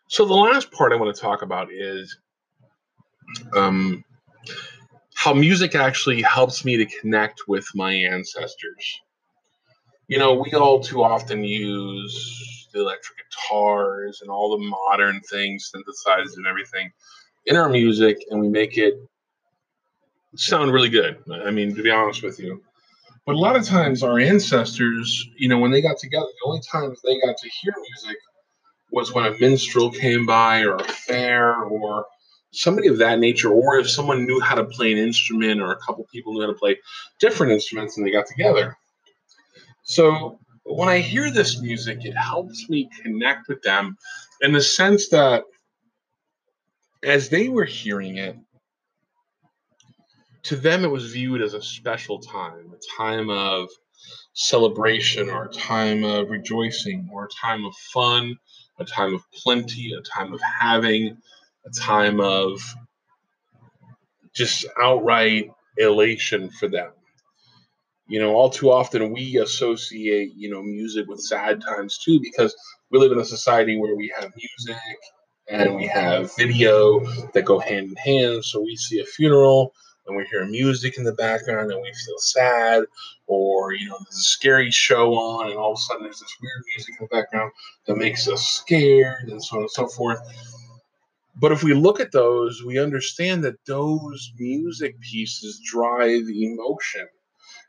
So, 0.07 0.25
the 0.25 0.35
last 0.35 0.71
part 0.71 0.93
I 0.93 0.95
want 0.95 1.13
to 1.13 1.21
talk 1.21 1.43
about 1.43 1.73
is 1.73 2.17
um, 3.53 4.05
how 5.17 5.35
music 5.35 5.75
actually 5.75 6.23
helps 6.23 6.65
me 6.65 6.77
to 6.77 6.87
connect 7.01 7.49
with 7.49 7.67
my 7.75 7.93
ancestors. 7.93 9.01
You 10.07 10.19
know, 10.19 10.35
we 10.35 10.53
all 10.53 10.79
too 10.79 11.03
often 11.03 11.43
use 11.43 12.69
the 12.73 12.83
electric 12.83 13.19
guitars 13.29 14.21
and 14.23 14.31
all 14.31 14.57
the 14.57 14.65
modern 14.65 15.21
things, 15.23 15.73
synthesizers 15.75 16.37
and 16.37 16.47
everything 16.47 16.93
in 17.47 17.57
our 17.57 17.69
music, 17.69 18.19
and 18.31 18.41
we 18.41 18.49
make 18.49 18.79
it 18.79 18.95
sound 20.39 20.73
really 20.73 20.89
good. 20.89 21.23
I 21.31 21.51
mean, 21.51 21.75
to 21.75 21.83
be 21.83 21.91
honest 21.91 22.23
with 22.23 22.39
you. 22.39 22.63
But 23.25 23.35
a 23.35 23.39
lot 23.39 23.57
of 23.57 23.65
times, 23.65 24.03
our 24.03 24.21
ancestors, 24.21 25.29
you 25.37 25.49
know, 25.49 25.59
when 25.59 25.73
they 25.73 25.83
got 25.83 25.99
together, 25.99 26.27
the 26.27 26.49
only 26.49 26.61
times 26.61 27.01
they 27.03 27.19
got 27.21 27.37
to 27.37 27.49
hear 27.49 27.75
music 27.77 28.19
was 28.93 29.13
when 29.13 29.27
a 29.27 29.37
minstrel 29.41 29.91
came 29.91 30.27
by, 30.27 30.61
or 30.61 30.77
a 30.77 30.85
fair, 30.85 31.57
or 31.57 32.07
somebody 32.53 32.87
of 32.87 32.99
that 32.99 33.19
nature, 33.19 33.51
or 33.51 33.79
if 33.79 33.91
someone 33.91 34.27
knew 34.27 34.41
how 34.41 34.55
to 34.55 34.65
play 34.65 34.93
an 34.93 34.99
instrument, 34.99 35.61
or 35.61 35.73
a 35.73 35.79
couple 35.79 36.07
people 36.13 36.35
knew 36.35 36.43
how 36.43 36.47
to 36.47 36.55
play 36.55 36.79
different 37.19 37.53
instruments 37.53 37.97
and 37.97 38.07
they 38.07 38.13
got 38.13 38.27
together. 38.27 38.77
So 39.83 40.39
when 40.65 40.89
I 40.89 40.99
hear 40.99 41.31
this 41.31 41.61
music, 41.61 42.05
it 42.05 42.17
helps 42.17 42.69
me 42.69 42.89
connect 43.03 43.49
with 43.49 43.63
them 43.63 43.97
in 44.41 44.53
the 44.53 44.61
sense 44.61 45.09
that 45.09 45.45
as 47.03 47.29
they 47.29 47.49
were 47.49 47.65
hearing 47.65 48.17
it, 48.17 48.37
to 50.47 50.57
them 50.57 50.85
it 50.85 50.91
was 50.91 51.11
viewed 51.13 51.43
as 51.43 51.55
a 51.55 51.63
special 51.63 52.21
time, 52.21 52.73
a 52.73 53.03
time 53.03 53.31
of 53.31 53.69
celebration 54.33 55.29
or 55.29 55.47
a 55.47 55.53
time 55.53 56.05
of 56.05 56.31
rejoicing 56.31 57.09
or 57.13 57.25
a 57.25 57.29
time 57.29 57.65
of 57.65 57.75
fun, 57.93 58.37
a 58.79 58.85
time 58.85 59.13
of 59.15 59.23
plenty, 59.33 59.93
a 59.93 60.01
time 60.03 60.33
of 60.33 60.41
having, 60.41 61.17
a 61.65 61.71
time 61.71 62.21
of 62.21 62.61
just 64.33 64.67
outright 64.81 65.51
elation 65.79 66.49
for 66.51 66.69
them. 66.69 66.93
You 68.07 68.21
know, 68.21 68.35
all 68.35 68.51
too 68.51 68.71
often 68.71 69.13
we 69.13 69.39
associate, 69.39 70.31
you 70.37 70.49
know, 70.49 70.63
music 70.63 71.09
with 71.09 71.21
sad 71.21 71.61
times 71.61 71.99
too, 71.99 72.21
because 72.21 72.55
we 72.93 73.01
live 73.01 73.11
in 73.11 73.19
a 73.19 73.25
society 73.25 73.77
where 73.77 73.97
we 73.97 74.13
have 74.17 74.31
music 74.37 74.83
and 75.49 75.75
we 75.75 75.89
have 75.89 76.37
video 76.37 77.01
that 77.33 77.45
go 77.45 77.59
hand 77.59 77.89
in 77.91 77.97
hand. 77.97 78.45
So 78.45 78.61
we 78.61 78.77
see 78.77 79.01
a 79.01 79.05
funeral 79.05 79.73
and 80.07 80.17
we 80.17 80.25
hear 80.25 80.45
music 80.47 80.99
in 80.99 81.05
the 81.05 81.13
background 81.13 81.71
and 81.71 81.81
we 81.81 81.93
feel 82.05 82.19
sad, 82.19 82.85
or 83.27 83.73
you 83.73 83.89
know, 83.89 83.97
there's 83.99 84.19
a 84.19 84.23
scary 84.23 84.71
show 84.71 85.15
on, 85.15 85.49
and 85.49 85.57
all 85.57 85.73
of 85.73 85.79
a 85.79 85.81
sudden 85.81 86.05
there's 86.05 86.21
this 86.21 86.37
weird 86.41 86.63
music 86.75 86.95
in 87.01 87.09
the 87.11 87.17
background 87.17 87.53
that 87.87 87.97
makes 87.97 88.29
us 88.29 88.47
scared, 88.47 89.29
and 89.29 89.43
so 89.43 89.57
on 89.57 89.63
and 89.63 89.71
so 89.71 89.87
forth. 89.87 90.21
But 91.39 91.53
if 91.53 91.63
we 91.63 91.75
look 91.75 92.01
at 92.01 92.13
those, 92.13 92.63
we 92.65 92.79
understand 92.79 93.45
that 93.45 93.65
those 93.67 94.33
music 94.39 94.99
pieces 95.01 95.61
drive 95.65 96.23
emotion. 96.29 97.07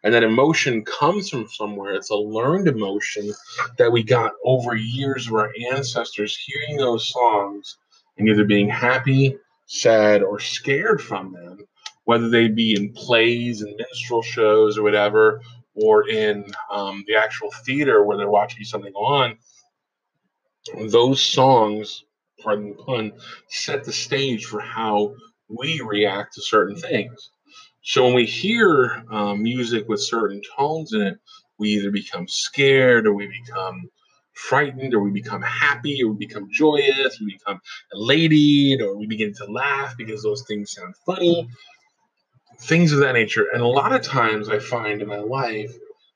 And 0.03 0.13
that 0.13 0.23
emotion 0.23 0.85
comes 0.85 1.29
from 1.29 1.47
somewhere. 1.49 1.93
It's 1.93 2.11
a 2.11 2.15
learned 2.15 2.67
emotion 2.67 3.33
that 3.77 3.91
we 3.91 4.03
got 4.03 4.33
over 4.45 4.75
years 4.75 5.27
of 5.27 5.33
our 5.33 5.51
ancestors 5.71 6.37
hearing 6.37 6.77
those 6.77 7.09
songs 7.09 7.77
and 8.17 8.29
either 8.29 8.45
being 8.45 8.69
happy, 8.69 9.37
sad, 9.65 10.23
or 10.23 10.39
scared 10.39 11.01
from 11.01 11.33
them 11.33 11.67
whether 12.07 12.29
they 12.29 12.47
be 12.47 12.73
in 12.73 12.93
plays 12.93 13.61
and 13.61 13.75
minstrel 13.75 14.21
shows 14.21 14.77
or 14.77 14.81
whatever, 14.81 15.41
or 15.75 16.07
in 16.07 16.45
um, 16.71 17.03
the 17.05 17.17
actual 17.17 17.51
theater 17.65 18.01
where 18.05 18.15
they're 18.15 18.29
watching 18.29 18.63
something 18.63 18.93
on, 18.93 19.37
those 20.87 21.21
songs, 21.21 22.05
pardon 22.41 22.69
the 22.69 22.81
pun, 22.81 23.11
set 23.49 23.83
the 23.83 23.91
stage 23.91 24.45
for 24.45 24.61
how 24.61 25.15
we 25.49 25.81
react 25.81 26.35
to 26.35 26.41
certain 26.41 26.77
things. 26.77 27.29
So 27.83 28.05
when 28.05 28.13
we 28.13 28.25
hear 28.25 29.03
um, 29.11 29.43
music 29.43 29.89
with 29.89 30.01
certain 30.01 30.41
tones 30.57 30.93
in 30.93 31.01
it, 31.01 31.19
we 31.57 31.71
either 31.71 31.91
become 31.91 32.25
scared 32.29 33.05
or 33.05 33.15
we 33.15 33.27
become 33.45 33.89
frightened 34.31 34.93
or 34.93 35.01
we 35.01 35.11
become 35.11 35.41
happy 35.41 36.01
or 36.01 36.13
we 36.13 36.25
become 36.25 36.47
joyous, 36.53 37.19
we 37.19 37.33
become 37.33 37.59
elated 37.91 38.81
or 38.81 38.95
we 38.95 39.07
begin 39.07 39.33
to 39.33 39.45
laugh 39.51 39.93
because 39.97 40.23
those 40.23 40.45
things 40.47 40.71
sound 40.71 40.95
funny 41.05 41.49
things 42.59 42.91
of 42.91 42.99
that 42.99 43.13
nature. 43.13 43.47
And 43.53 43.61
a 43.61 43.67
lot 43.67 43.93
of 43.93 44.01
times 44.01 44.49
I 44.49 44.59
find 44.59 45.01
in 45.01 45.07
my 45.07 45.19
life 45.19 45.71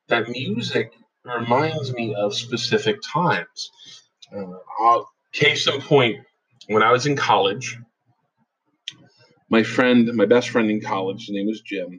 that 0.08 0.30
music 0.30 0.94
reminds 1.24 1.94
me 1.94 2.16
of 2.16 2.34
specific 2.34 2.98
times. 3.12 3.72
Uh, 4.36 5.02
case 5.34 5.68
in 5.68 5.82
point, 5.82 6.18
when 6.68 6.84
I 6.84 6.92
was 6.92 7.06
in 7.06 7.16
college, 7.16 7.78
my 9.50 9.64
friend, 9.64 10.10
my 10.14 10.26
best 10.26 10.50
friend 10.50 10.70
in 10.72 10.82
college, 10.82 11.28
his 11.28 11.36
name 11.36 11.48
was 11.48 11.62
Jim, 11.62 11.90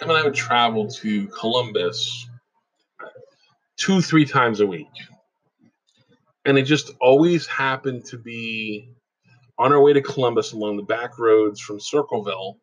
him 0.00 0.10
and 0.10 0.12
I 0.12 0.24
would 0.24 0.34
travel 0.34 0.88
to 0.88 1.26
Columbus 1.28 2.28
two, 3.76 4.00
three 4.00 4.24
times 4.24 4.60
a 4.60 4.66
week. 4.66 4.86
And 6.44 6.58
it 6.58 6.62
just 6.62 6.90
always 7.00 7.46
happened 7.46 8.04
to 8.06 8.18
be 8.18 8.88
on 9.58 9.72
our 9.72 9.80
way 9.80 9.92
to 9.92 10.02
Columbus 10.02 10.52
along 10.52 10.76
the 10.76 10.82
back 10.82 11.18
roads 11.18 11.60
from 11.60 11.78
Circleville 11.78 12.56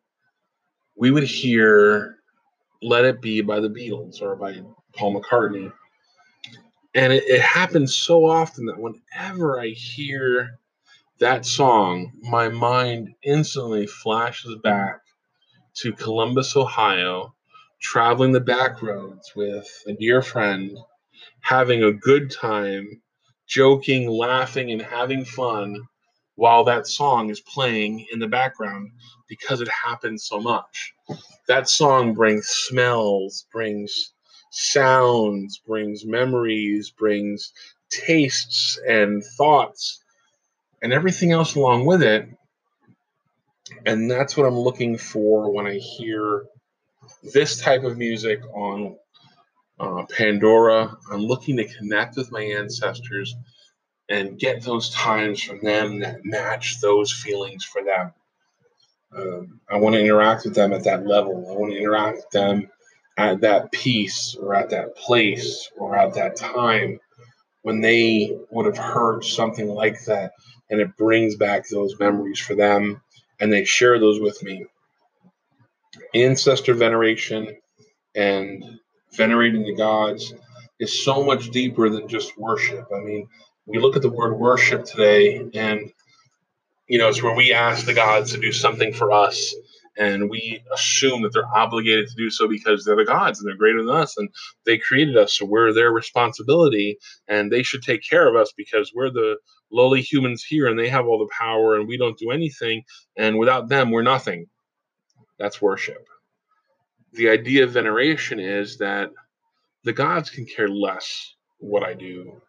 we 1.00 1.10
would 1.10 1.24
hear 1.24 2.18
Let 2.82 3.06
It 3.06 3.22
Be 3.22 3.40
by 3.40 3.58
the 3.58 3.70
Beatles 3.70 4.20
or 4.20 4.36
by 4.36 4.60
Paul 4.94 5.18
McCartney. 5.18 5.72
And 6.94 7.12
it, 7.12 7.24
it 7.26 7.40
happens 7.40 7.96
so 7.96 8.26
often 8.26 8.66
that 8.66 8.78
whenever 8.78 9.58
I 9.58 9.68
hear 9.68 10.58
that 11.18 11.46
song, 11.46 12.12
my 12.20 12.50
mind 12.50 13.14
instantly 13.22 13.86
flashes 13.86 14.56
back 14.62 15.00
to 15.76 15.92
Columbus, 15.92 16.54
Ohio, 16.54 17.34
traveling 17.80 18.32
the 18.32 18.40
back 18.40 18.82
roads 18.82 19.32
with 19.34 19.66
a 19.86 19.94
dear 19.94 20.20
friend, 20.20 20.76
having 21.40 21.82
a 21.82 21.92
good 21.94 22.30
time, 22.30 23.00
joking, 23.46 24.06
laughing, 24.06 24.70
and 24.70 24.82
having 24.82 25.24
fun 25.24 25.80
while 26.40 26.64
that 26.64 26.86
song 26.86 27.28
is 27.28 27.38
playing 27.42 28.06
in 28.10 28.18
the 28.18 28.26
background 28.26 28.90
because 29.28 29.60
it 29.60 29.68
happens 29.68 30.24
so 30.24 30.40
much. 30.40 30.94
That 31.48 31.68
song 31.68 32.14
brings 32.14 32.46
smells, 32.48 33.46
brings 33.52 34.14
sounds, 34.50 35.60
brings 35.66 36.06
memories, 36.06 36.92
brings 36.98 37.52
tastes 37.90 38.80
and 38.88 39.22
thoughts 39.36 40.02
and 40.80 40.94
everything 40.94 41.30
else 41.30 41.56
along 41.56 41.84
with 41.84 42.02
it. 42.02 42.26
And 43.84 44.10
that's 44.10 44.34
what 44.34 44.46
I'm 44.46 44.58
looking 44.58 44.96
for 44.96 45.52
when 45.52 45.66
I 45.66 45.74
hear 45.74 46.46
this 47.34 47.60
type 47.60 47.84
of 47.84 47.98
music 47.98 48.40
on 48.54 48.96
uh, 49.78 50.04
Pandora. 50.16 50.96
I'm 51.12 51.20
looking 51.20 51.58
to 51.58 51.68
connect 51.68 52.16
with 52.16 52.32
my 52.32 52.40
ancestors 52.42 53.36
and 54.10 54.38
get 54.38 54.62
those 54.62 54.90
times 54.90 55.40
from 55.40 55.60
them 55.60 56.00
that 56.00 56.24
match 56.24 56.80
those 56.80 57.12
feelings 57.12 57.64
for 57.64 57.82
them. 57.82 58.12
Um, 59.16 59.60
I 59.70 59.76
want 59.76 59.94
to 59.94 60.00
interact 60.00 60.44
with 60.44 60.54
them 60.54 60.72
at 60.72 60.84
that 60.84 61.06
level. 61.06 61.46
I 61.48 61.56
want 61.56 61.72
to 61.72 61.78
interact 61.78 62.16
with 62.16 62.30
them 62.30 62.68
at 63.16 63.40
that 63.40 63.70
piece 63.70 64.34
or 64.34 64.54
at 64.54 64.70
that 64.70 64.96
place 64.96 65.70
or 65.78 65.96
at 65.96 66.14
that 66.14 66.36
time 66.36 66.98
when 67.62 67.80
they 67.80 68.36
would 68.50 68.66
have 68.66 68.78
heard 68.78 69.24
something 69.24 69.68
like 69.68 70.04
that 70.06 70.32
and 70.70 70.80
it 70.80 70.96
brings 70.96 71.36
back 71.36 71.68
those 71.68 71.98
memories 71.98 72.38
for 72.38 72.54
them 72.54 73.00
and 73.38 73.52
they 73.52 73.64
share 73.64 73.98
those 73.98 74.20
with 74.20 74.42
me. 74.42 74.64
Ancestor 76.14 76.74
veneration 76.74 77.56
and 78.14 78.64
venerating 79.12 79.62
the 79.62 79.74
gods 79.74 80.34
is 80.78 81.04
so 81.04 81.22
much 81.22 81.50
deeper 81.50 81.88
than 81.90 82.08
just 82.08 82.38
worship. 82.38 82.86
I 82.94 83.00
mean, 83.00 83.28
we 83.66 83.78
look 83.78 83.96
at 83.96 84.02
the 84.02 84.10
word 84.10 84.34
worship 84.34 84.84
today 84.84 85.48
and 85.54 85.92
you 86.88 86.98
know 86.98 87.08
it's 87.08 87.22
where 87.22 87.36
we 87.36 87.52
ask 87.52 87.86
the 87.86 87.94
gods 87.94 88.32
to 88.32 88.40
do 88.40 88.52
something 88.52 88.92
for 88.92 89.12
us 89.12 89.54
and 89.98 90.30
we 90.30 90.62
assume 90.72 91.22
that 91.22 91.32
they're 91.32 91.54
obligated 91.54 92.08
to 92.08 92.14
do 92.16 92.30
so 92.30 92.48
because 92.48 92.84
they're 92.84 92.96
the 92.96 93.04
gods 93.04 93.40
and 93.40 93.48
they're 93.48 93.56
greater 93.56 93.82
than 93.84 93.94
us 93.94 94.16
and 94.16 94.28
they 94.64 94.78
created 94.78 95.16
us 95.16 95.34
so 95.36 95.44
we're 95.44 95.72
their 95.72 95.92
responsibility 95.92 96.98
and 97.28 97.50
they 97.52 97.62
should 97.62 97.82
take 97.82 98.02
care 98.08 98.28
of 98.28 98.36
us 98.36 98.52
because 98.56 98.92
we're 98.94 99.10
the 99.10 99.36
lowly 99.70 100.00
humans 100.00 100.42
here 100.42 100.66
and 100.66 100.78
they 100.78 100.88
have 100.88 101.06
all 101.06 101.18
the 101.18 101.32
power 101.36 101.76
and 101.76 101.86
we 101.86 101.96
don't 101.96 102.18
do 102.18 102.30
anything 102.30 102.82
and 103.16 103.38
without 103.38 103.68
them 103.68 103.90
we're 103.90 104.02
nothing. 104.02 104.46
That's 105.38 105.62
worship. 105.62 106.06
The 107.12 107.30
idea 107.30 107.64
of 107.64 107.72
veneration 107.72 108.40
is 108.40 108.78
that 108.78 109.10
the 109.84 109.92
gods 109.92 110.30
can 110.30 110.44
care 110.44 110.68
less 110.68 111.34
what 111.58 111.82
i 111.82 111.92
do 111.94 112.40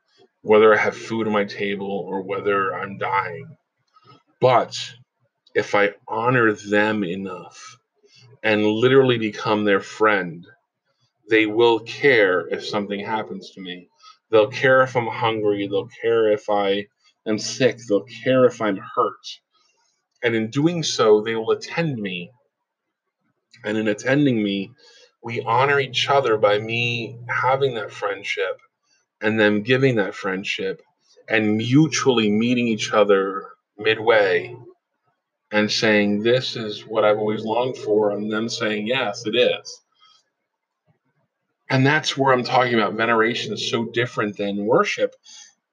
whether 0.41 0.73
I 0.73 0.77
have 0.77 0.97
food 0.97 1.27
on 1.27 1.33
my 1.33 1.45
table 1.45 1.87
or 1.87 2.21
whether 2.21 2.75
I'm 2.75 2.97
dying. 2.97 3.57
But 4.39 4.75
if 5.53 5.75
I 5.75 5.91
honor 6.07 6.53
them 6.53 7.03
enough 7.03 7.77
and 8.43 8.65
literally 8.65 9.17
become 9.17 9.65
their 9.65 9.81
friend, 9.81 10.45
they 11.29 11.45
will 11.45 11.79
care 11.79 12.47
if 12.47 12.65
something 12.65 12.99
happens 12.99 13.51
to 13.51 13.61
me. 13.61 13.87
They'll 14.31 14.49
care 14.49 14.81
if 14.81 14.95
I'm 14.95 15.07
hungry. 15.07 15.67
They'll 15.67 15.89
care 16.01 16.31
if 16.31 16.49
I 16.49 16.87
am 17.27 17.37
sick. 17.37 17.77
They'll 17.87 18.05
care 18.23 18.45
if 18.45 18.61
I'm 18.61 18.77
hurt. 18.77 19.25
And 20.23 20.35
in 20.35 20.49
doing 20.49 20.83
so, 20.83 21.21
they 21.21 21.35
will 21.35 21.51
attend 21.51 21.97
me. 21.97 22.31
And 23.63 23.77
in 23.77 23.87
attending 23.87 24.41
me, 24.41 24.71
we 25.23 25.41
honor 25.41 25.79
each 25.79 26.09
other 26.09 26.37
by 26.37 26.57
me 26.57 27.19
having 27.29 27.75
that 27.75 27.91
friendship 27.91 28.59
and 29.21 29.39
them 29.39 29.61
giving 29.61 29.95
that 29.95 30.15
friendship 30.15 30.81
and 31.29 31.57
mutually 31.57 32.29
meeting 32.29 32.67
each 32.67 32.91
other 32.91 33.45
midway 33.77 34.55
and 35.51 35.71
saying, 35.71 36.23
This 36.23 36.55
is 36.55 36.85
what 36.85 37.05
I've 37.05 37.17
always 37.17 37.43
longed 37.43 37.77
for, 37.77 38.11
and 38.11 38.31
them 38.31 38.49
saying, 38.49 38.87
Yes, 38.87 39.25
it 39.25 39.35
is. 39.35 39.81
And 41.69 41.85
that's 41.85 42.17
where 42.17 42.33
I'm 42.33 42.43
talking 42.43 42.73
about 42.73 42.95
veneration 42.95 43.53
is 43.53 43.69
so 43.69 43.85
different 43.85 44.37
than 44.37 44.65
worship. 44.65 45.15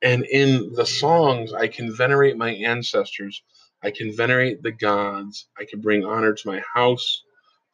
And 0.00 0.24
in 0.24 0.72
the 0.74 0.87
songs, 0.87 1.52
I 1.52 1.66
can 1.66 1.94
venerate 1.94 2.37
my 2.37 2.50
ancestors. 2.50 3.42
I 3.82 3.90
can 3.90 4.16
venerate 4.16 4.62
the 4.62 4.70
gods. 4.70 5.48
I 5.58 5.64
can 5.64 5.80
bring 5.80 6.04
honor 6.04 6.34
to 6.34 6.48
my 6.48 6.62
house, 6.72 7.24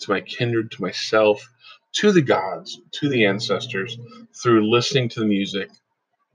to 0.00 0.10
my 0.10 0.22
kindred, 0.22 0.70
to 0.72 0.82
myself 0.82 1.46
to 1.94 2.12
the 2.12 2.22
gods, 2.22 2.80
to 2.92 3.08
the 3.08 3.24
ancestors 3.26 3.98
through 4.42 4.70
listening 4.70 5.08
to 5.10 5.20
the 5.20 5.26
music, 5.26 5.70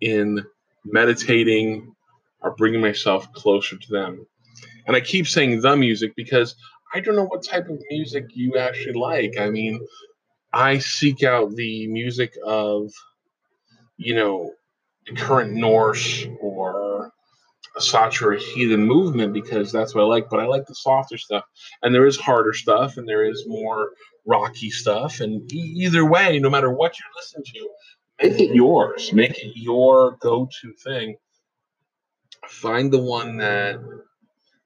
in 0.01 0.43
meditating, 0.85 1.93
or 2.41 2.55
bringing 2.55 2.81
myself 2.81 3.31
closer 3.33 3.77
to 3.77 3.91
them. 3.91 4.25
And 4.87 4.95
I 4.95 5.01
keep 5.01 5.27
saying 5.27 5.61
the 5.61 5.75
music 5.75 6.13
because 6.15 6.55
I 6.93 7.01
don't 7.01 7.15
know 7.15 7.25
what 7.25 7.43
type 7.43 7.69
of 7.69 7.79
music 7.89 8.25
you 8.33 8.57
actually 8.57 8.99
like. 8.99 9.37
I 9.39 9.49
mean, 9.49 9.85
I 10.51 10.79
seek 10.79 11.23
out 11.23 11.55
the 11.55 11.87
music 11.87 12.33
of, 12.43 12.91
you 13.97 14.15
know, 14.15 14.53
the 15.05 15.15
current 15.15 15.53
Norse 15.53 16.25
or 16.41 16.88
a 17.77 17.81
Sacher 17.81 18.33
heathen 18.33 18.85
movement 18.85 19.33
because 19.33 19.71
that's 19.71 19.95
what 19.95 20.03
I 20.03 20.07
like. 20.07 20.29
But 20.29 20.39
I 20.41 20.47
like 20.47 20.67
the 20.67 20.75
softer 20.75 21.17
stuff, 21.17 21.45
and 21.83 21.93
there 21.95 22.07
is 22.07 22.17
harder 22.17 22.53
stuff, 22.53 22.97
and 22.97 23.07
there 23.07 23.25
is 23.25 23.45
more 23.47 23.91
rocky 24.25 24.69
stuff. 24.71 25.21
And 25.21 25.51
e- 25.53 25.75
either 25.85 26.05
way, 26.05 26.39
no 26.39 26.49
matter 26.49 26.71
what 26.71 26.97
you 26.99 27.05
listen 27.15 27.43
to, 27.43 27.69
make 28.29 28.41
it 28.41 28.55
yours. 28.55 29.13
Make 29.13 29.39
it 29.39 29.53
your 29.55 30.17
go-to 30.21 30.73
thing. 30.83 31.17
Find 32.47 32.91
the 32.91 33.01
one 33.01 33.37
that 33.37 33.79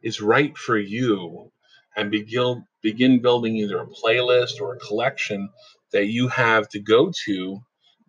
is 0.04 0.22
right 0.22 0.58
for 0.58 0.78
you, 0.80 1.52
and 1.98 2.12
begin 2.12 2.66
begin 2.84 3.22
building 3.22 3.58
either 3.58 3.80
a 3.82 3.88
playlist 3.88 4.62
or 4.62 4.76
a 4.76 4.80
collection 4.80 5.50
that 5.94 6.08
you 6.08 6.30
have 6.30 6.70
to 6.70 6.82
go 6.82 7.12
to 7.26 7.60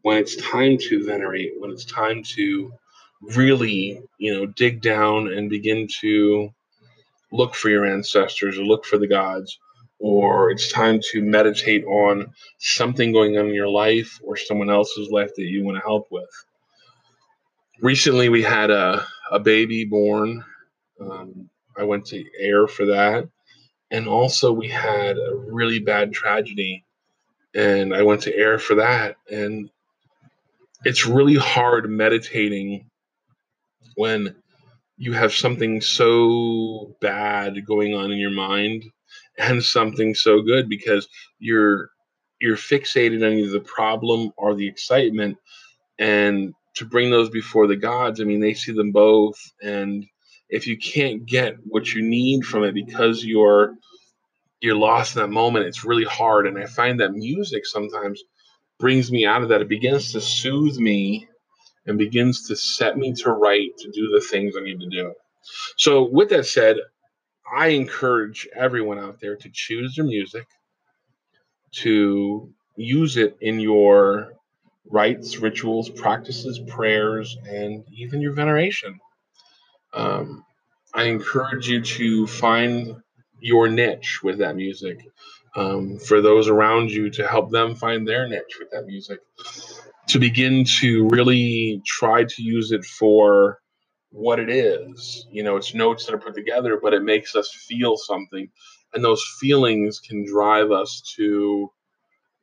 when 0.03 0.19
it's 0.19 0.37
time 0.37 0.79
to 0.79 1.05
venerate, 1.07 1.53
when 1.59 1.73
it's 1.73 1.87
time 1.87 2.23
to 2.25 2.73
really, 3.37 4.01
you 4.19 4.35
know, 4.35 4.47
dig 4.47 4.81
down 4.81 5.33
and 5.33 5.51
begin 5.51 5.89
to 6.01 6.51
look 7.33 7.55
for 7.55 7.69
your 7.69 7.85
ancestors 7.85 8.59
or 8.59 8.65
look 8.65 8.85
for 8.85 8.99
the 8.99 9.09
gods, 9.09 9.59
or 9.99 10.51
it's 10.51 10.71
time 10.71 11.01
to 11.13 11.23
meditate 11.23 11.85
on 11.85 12.33
something 12.59 13.13
going 13.13 13.37
on 13.39 13.49
in 13.49 13.55
your 13.55 13.69
life 13.69 14.21
or 14.23 14.37
someone 14.37 14.71
else's 14.71 15.11
life 15.11 15.31
that 15.37 15.45
you 15.45 15.65
want 15.65 15.77
to 15.77 15.83
help 15.83 16.07
with. 16.11 16.31
Recently, 17.81 18.29
we 18.29 18.43
had 18.43 18.71
a, 18.71 19.05
a 19.31 19.41
baby 19.41 19.85
born. 19.85 20.45
Um, 21.01 21.51
I 21.77 21.83
went 21.85 22.07
to 22.07 22.25
Eir 22.41 22.69
for 22.69 22.87
that. 22.87 23.29
And 23.91 24.09
also, 24.09 24.53
we 24.53 24.69
had 24.69 25.17
a 25.19 25.35
really 25.35 25.79
bad 25.79 26.13
tragedy, 26.13 26.85
and 27.55 27.95
I 27.95 28.03
went 28.03 28.23
to 28.23 28.37
Eir 28.37 28.61
for 28.61 28.77
that. 28.77 29.17
And 29.31 29.71
it's 30.85 31.07
really 31.07 31.37
hard 31.37 31.91
meditating 31.91 32.91
when 33.97 34.35
you 34.97 35.13
have 35.13 35.33
something 35.33 35.81
so 35.81 36.97
bad 37.01 37.67
going 37.67 37.95
on 37.95 38.13
in 38.13 38.19
your 38.19 38.31
mind 38.31 38.85
and 39.39 39.63
something 39.63 40.15
so 40.15 40.43
good 40.43 40.69
because 40.69 41.09
you're 41.39 41.91
you're 42.41 42.57
fixated 42.57 43.25
on 43.27 43.39
either 43.39 43.53
the 43.53 43.61
problem 43.61 44.31
or 44.37 44.55
the 44.55 44.67
excitement. 44.69 45.39
And 45.99 46.55
to 46.77 46.85
bring 46.85 47.11
those 47.11 47.31
before 47.31 47.69
the 47.69 47.77
gods 47.77 48.21
i 48.21 48.25
mean 48.25 48.41
they 48.41 48.55
see 48.55 48.73
them 48.73 48.93
both. 48.93 49.39
And 49.63 50.05
if 50.49 50.67
you 50.67 50.79
can't 50.79 51.27
get 51.27 51.57
what 51.65 51.93
you 51.93 52.03
need 52.03 52.45
from 52.45 52.65
it 52.65 52.75
because 52.75 53.25
you're 53.25 53.75
you're 54.61 54.77
lost 54.77 55.17
in 55.17 55.23
that 55.23 55.29
moment 55.29 55.67
it's 55.67 55.85
really 55.85 56.05
hard. 56.05 56.47
And 56.47 56.59
i 56.59 56.67
find 56.67 57.01
that 57.01 57.13
music 57.13 57.67
sometimes 57.67 58.23
brings 58.79 59.11
me 59.11 59.25
out 59.27 59.43
of 59.43 59.49
that. 59.51 59.63
It 59.63 59.69
begins 59.69 60.13
to 60.13 60.21
soothe 60.21 60.77
me 60.79 61.29
and 61.87 61.99
begins 61.99 62.47
to 62.49 62.57
set 62.57 62.97
me 62.97 63.13
to 63.13 63.31
right 63.33 63.71
to 63.79 63.91
do 63.91 64.09
the 64.11 64.21
things 64.21 64.55
I 64.57 64.63
need 64.63 64.81
to 64.81 64.89
do. 64.89 65.15
So, 65.77 66.09
with 66.11 66.31
that 66.31 66.47
said, 66.47 66.79
I 67.55 67.69
encourage 67.69 68.49
everyone 68.57 68.99
out 68.99 69.21
there 69.21 69.37
to 69.37 69.51
choose 69.53 69.97
their 69.97 70.05
music, 70.05 70.47
to 71.73 72.53
use 72.77 73.17
it 73.17 73.37
in 73.41 73.61
your 73.61 74.33
rites, 74.91 75.39
rituals, 75.39 75.91
practices, 75.91 76.61
prayers, 76.69 77.37
and 77.49 77.85
even 77.93 78.21
your 78.21 78.33
veneration. 78.33 78.99
Um, 79.93 80.45
I 80.95 81.05
encourage 81.05 81.69
you 81.69 81.83
to 81.83 82.27
find 82.27 82.97
your 83.41 83.69
niche 83.69 84.21
with 84.23 84.39
that 84.39 84.57
music. 84.57 84.99
Um, 85.57 85.99
for 85.99 86.21
those 86.21 86.49
around 86.49 86.91
you 86.91 87.11
to 87.11 87.29
help 87.29 87.51
them 87.51 87.77
find 87.77 88.07
their 88.09 88.29
niche 88.29 88.57
with 88.59 88.71
that 88.73 88.87
music 88.87 89.21
to 90.09 90.19
begin 90.19 90.65
to 90.81 91.09
really 91.09 91.83
try 91.87 92.25
to 92.25 92.43
use 92.43 92.73
it 92.73 92.85
for 92.85 93.59
what 94.11 94.39
it 94.39 94.49
is. 94.49 95.27
You 95.31 95.43
know, 95.43 95.57
it's 95.57 95.75
notes 95.75 96.07
that 96.07 96.15
are 96.15 96.19
put 96.19 96.35
together, 96.35 96.79
but 96.81 96.95
it 96.95 97.03
makes 97.03 97.35
us 97.35 97.51
feel 97.53 97.97
something. 97.97 98.49
And 98.95 99.03
those 99.03 99.25
feelings 99.41 99.99
can 100.01 100.25
drive 100.27 100.71
us 100.71 101.03
to 101.17 101.71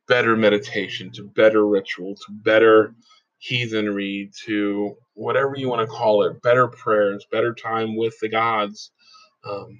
better 0.06 0.36
meditation, 0.36 1.10
to 1.12 1.24
better 1.24 1.66
ritual, 1.66 2.14
to 2.14 2.32
better 2.32 2.94
heathenry, 3.38 4.30
to 4.44 4.94
whatever 5.14 5.54
you 5.56 5.68
want 5.68 5.80
to 5.80 5.86
call 5.86 6.24
it, 6.24 6.42
better 6.42 6.68
prayers, 6.68 7.26
better 7.30 7.54
time 7.54 7.96
with 7.96 8.14
the 8.20 8.28
gods. 8.28 8.90
Um, 9.48 9.78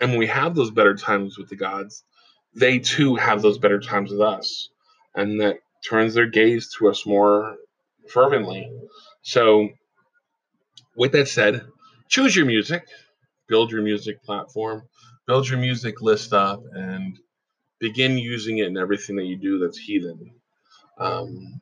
and 0.00 0.10
when 0.10 0.18
we 0.18 0.26
have 0.26 0.54
those 0.54 0.70
better 0.70 0.94
times 0.94 1.38
with 1.38 1.48
the 1.48 1.56
gods, 1.56 2.04
they 2.54 2.78
too 2.78 3.16
have 3.16 3.42
those 3.42 3.58
better 3.58 3.80
times 3.80 4.10
with 4.10 4.20
us. 4.20 4.68
And 5.14 5.40
that 5.40 5.58
turns 5.88 6.14
their 6.14 6.26
gaze 6.26 6.72
to 6.78 6.88
us 6.88 7.06
more 7.06 7.56
fervently. 8.08 8.70
So, 9.22 9.68
with 10.96 11.12
that 11.12 11.28
said, 11.28 11.66
choose 12.08 12.36
your 12.36 12.46
music, 12.46 12.84
build 13.48 13.70
your 13.70 13.82
music 13.82 14.22
platform, 14.22 14.82
build 15.26 15.48
your 15.48 15.58
music 15.58 16.00
list 16.00 16.32
up, 16.32 16.62
and 16.72 17.18
begin 17.80 18.16
using 18.18 18.58
it 18.58 18.66
in 18.66 18.76
everything 18.76 19.16
that 19.16 19.24
you 19.24 19.36
do 19.36 19.58
that's 19.58 19.78
heathen. 19.78 20.30
Um, 20.98 21.60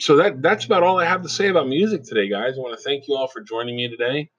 so 0.00 0.16
that 0.16 0.42
that's 0.42 0.64
about 0.64 0.82
all 0.82 0.98
I 0.98 1.04
have 1.04 1.22
to 1.22 1.28
say 1.28 1.48
about 1.48 1.68
music 1.68 2.02
today, 2.04 2.28
guys. 2.28 2.54
I 2.56 2.60
want 2.60 2.76
to 2.76 2.82
thank 2.84 3.06
you 3.06 3.16
all 3.16 3.28
for 3.28 3.40
joining 3.40 3.76
me 3.76 3.88
today 3.88 4.30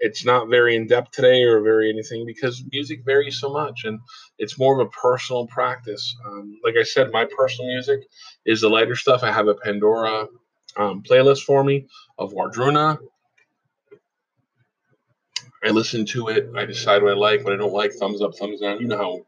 it's 0.00 0.24
not 0.24 0.48
very 0.48 0.76
in 0.76 0.86
depth 0.86 1.10
today 1.12 1.42
or 1.42 1.62
very 1.62 1.90
anything 1.90 2.26
because 2.26 2.62
music 2.72 3.00
varies 3.04 3.40
so 3.40 3.50
much 3.50 3.84
and 3.84 3.98
it's 4.38 4.58
more 4.58 4.78
of 4.78 4.86
a 4.86 4.90
personal 4.90 5.46
practice. 5.46 6.14
Um, 6.26 6.58
like 6.64 6.74
I 6.78 6.82
said, 6.82 7.10
my 7.12 7.26
personal 7.36 7.70
music 7.72 8.00
is 8.44 8.60
the 8.60 8.68
lighter 8.68 8.96
stuff. 8.96 9.22
I 9.22 9.32
have 9.32 9.48
a 9.48 9.54
Pandora 9.54 10.26
um, 10.76 11.02
playlist 11.02 11.42
for 11.42 11.64
me 11.64 11.86
of 12.18 12.32
Wardruna. 12.32 12.98
I 15.64 15.70
listen 15.70 16.04
to 16.06 16.28
it. 16.28 16.50
I 16.54 16.64
decide 16.64 17.02
what 17.02 17.12
I 17.12 17.16
like, 17.16 17.44
what 17.44 17.52
I 17.52 17.56
don't 17.56 17.72
like. 17.72 17.92
Thumbs 17.92 18.22
up, 18.22 18.36
thumbs 18.36 18.60
down. 18.60 18.80
You 18.80 18.88
know 18.88 18.98
how 18.98 19.26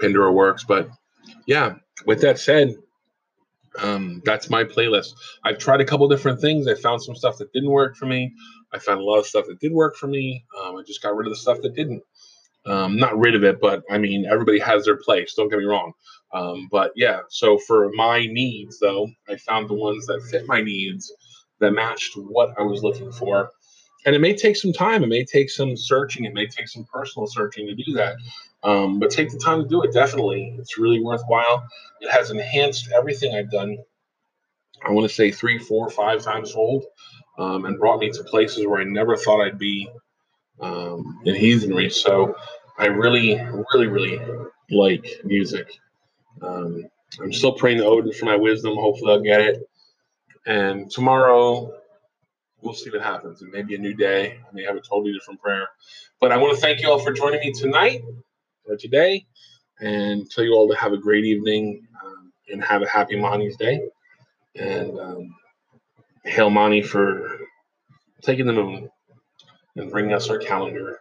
Pandora 0.00 0.32
works. 0.32 0.64
But 0.64 0.88
yeah, 1.46 1.76
with 2.06 2.20
that 2.20 2.38
said, 2.38 2.76
um, 3.78 4.22
that's 4.24 4.50
my 4.50 4.64
playlist. 4.64 5.14
I've 5.44 5.58
tried 5.58 5.80
a 5.80 5.84
couple 5.84 6.08
different 6.08 6.40
things. 6.40 6.66
I 6.68 6.74
found 6.74 7.02
some 7.02 7.14
stuff 7.16 7.38
that 7.38 7.52
didn't 7.52 7.70
work 7.70 7.96
for 7.96 8.06
me. 8.06 8.34
I 8.72 8.78
found 8.78 9.00
a 9.00 9.04
lot 9.04 9.18
of 9.18 9.26
stuff 9.26 9.46
that 9.46 9.60
did 9.60 9.72
work 9.72 9.96
for 9.96 10.06
me. 10.06 10.44
Um, 10.62 10.76
I 10.76 10.82
just 10.86 11.02
got 11.02 11.16
rid 11.16 11.26
of 11.26 11.32
the 11.32 11.38
stuff 11.38 11.60
that 11.62 11.74
didn't. 11.74 12.02
Um, 12.66 12.96
not 12.96 13.18
rid 13.18 13.34
of 13.34 13.44
it, 13.44 13.60
but 13.60 13.82
I 13.90 13.98
mean, 13.98 14.26
everybody 14.26 14.58
has 14.60 14.84
their 14.84 14.96
place. 14.96 15.34
Don't 15.34 15.48
get 15.48 15.58
me 15.58 15.64
wrong. 15.64 15.92
Um, 16.32 16.68
but 16.70 16.92
yeah, 16.96 17.20
so 17.28 17.58
for 17.58 17.90
my 17.94 18.20
needs, 18.26 18.78
though, 18.78 19.08
I 19.28 19.36
found 19.36 19.68
the 19.68 19.74
ones 19.74 20.06
that 20.06 20.22
fit 20.30 20.46
my 20.46 20.62
needs 20.62 21.12
that 21.60 21.72
matched 21.72 22.14
what 22.16 22.50
I 22.58 22.62
was 22.62 22.82
looking 22.82 23.12
for. 23.12 23.50
And 24.04 24.16
it 24.16 24.20
may 24.20 24.34
take 24.34 24.56
some 24.56 24.72
time. 24.72 25.04
It 25.04 25.08
may 25.08 25.24
take 25.24 25.50
some 25.50 25.76
searching. 25.76 26.24
It 26.24 26.34
may 26.34 26.46
take 26.46 26.68
some 26.68 26.84
personal 26.84 27.26
searching 27.26 27.66
to 27.66 27.74
do 27.74 27.92
that. 27.94 28.16
Um, 28.64 28.98
but 28.98 29.10
take 29.10 29.30
the 29.30 29.38
time 29.38 29.62
to 29.62 29.68
do 29.68 29.82
it. 29.82 29.92
Definitely, 29.92 30.54
it's 30.58 30.78
really 30.78 31.00
worthwhile. 31.00 31.66
It 32.00 32.10
has 32.10 32.30
enhanced 32.30 32.90
everything 32.92 33.34
I've 33.34 33.50
done. 33.50 33.76
I 34.84 34.90
want 34.90 35.08
to 35.08 35.14
say 35.14 35.30
three, 35.30 35.58
four, 35.58 35.88
five 35.90 36.22
times 36.22 36.52
fold 36.52 36.84
um, 37.38 37.64
and 37.64 37.78
brought 37.78 38.00
me 38.00 38.10
to 38.10 38.24
places 38.24 38.66
where 38.66 38.80
I 38.80 38.84
never 38.84 39.16
thought 39.16 39.40
I'd 39.40 39.58
be 39.58 39.88
um, 40.60 41.20
in 41.24 41.34
heathenry. 41.34 41.90
So 41.90 42.34
I 42.78 42.86
really, 42.86 43.34
really, 43.74 43.86
really 43.86 44.20
like 44.70 45.06
music. 45.24 45.68
Um, 46.40 46.84
I'm 47.20 47.32
still 47.32 47.52
praying 47.52 47.78
to 47.78 47.84
Odin 47.84 48.12
for 48.12 48.26
my 48.26 48.36
wisdom. 48.36 48.74
Hopefully, 48.76 49.12
I'll 49.12 49.20
get 49.20 49.40
it. 49.40 49.68
And 50.46 50.90
tomorrow, 50.90 51.72
we'll 52.62 52.74
see 52.74 52.90
what 52.90 53.02
happens. 53.02 53.42
It 53.42 53.52
may 53.52 53.62
be 53.62 53.74
a 53.74 53.78
new 53.78 53.94
day. 53.94 54.38
I 54.48 54.54
may 54.54 54.64
have 54.64 54.76
a 54.76 54.80
totally 54.80 55.12
different 55.12 55.40
prayer. 55.40 55.68
But 56.20 56.32
I 56.32 56.36
want 56.36 56.54
to 56.54 56.60
thank 56.60 56.80
you 56.80 56.90
all 56.90 56.98
for 56.98 57.12
joining 57.12 57.40
me 57.40 57.52
tonight 57.52 58.02
or 58.64 58.76
today 58.76 59.26
and 59.80 60.30
tell 60.30 60.44
you 60.44 60.54
all 60.54 60.68
to 60.68 60.76
have 60.76 60.92
a 60.92 60.98
great 60.98 61.24
evening 61.24 61.86
um, 62.04 62.32
and 62.48 62.62
have 62.62 62.82
a 62.82 62.88
happy 62.88 63.16
Mani's 63.16 63.56
Day. 63.56 63.80
And 64.54 64.98
um, 64.98 65.34
hail 66.24 66.50
Mani 66.50 66.82
for 66.82 67.38
taking 68.22 68.46
the 68.46 68.52
moon 68.52 68.88
and 69.76 69.90
bringing 69.90 70.12
us 70.12 70.28
our 70.30 70.38
calendar. 70.38 70.98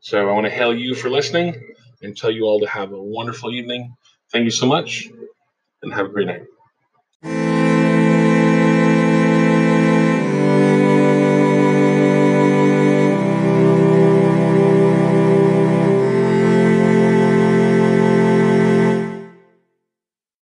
So 0.00 0.28
I 0.28 0.32
want 0.32 0.46
to 0.46 0.50
hail 0.50 0.74
you 0.74 0.94
for 0.94 1.10
listening 1.10 1.60
and 2.02 2.16
tell 2.16 2.30
you 2.30 2.44
all 2.44 2.60
to 2.60 2.66
have 2.66 2.92
a 2.92 3.02
wonderful 3.02 3.52
evening. 3.52 3.94
Thank 4.30 4.44
you 4.44 4.50
so 4.50 4.66
much 4.66 5.08
and 5.82 5.92
have 5.92 6.06
a 6.06 6.08
great 6.10 6.28
night. 7.22 7.59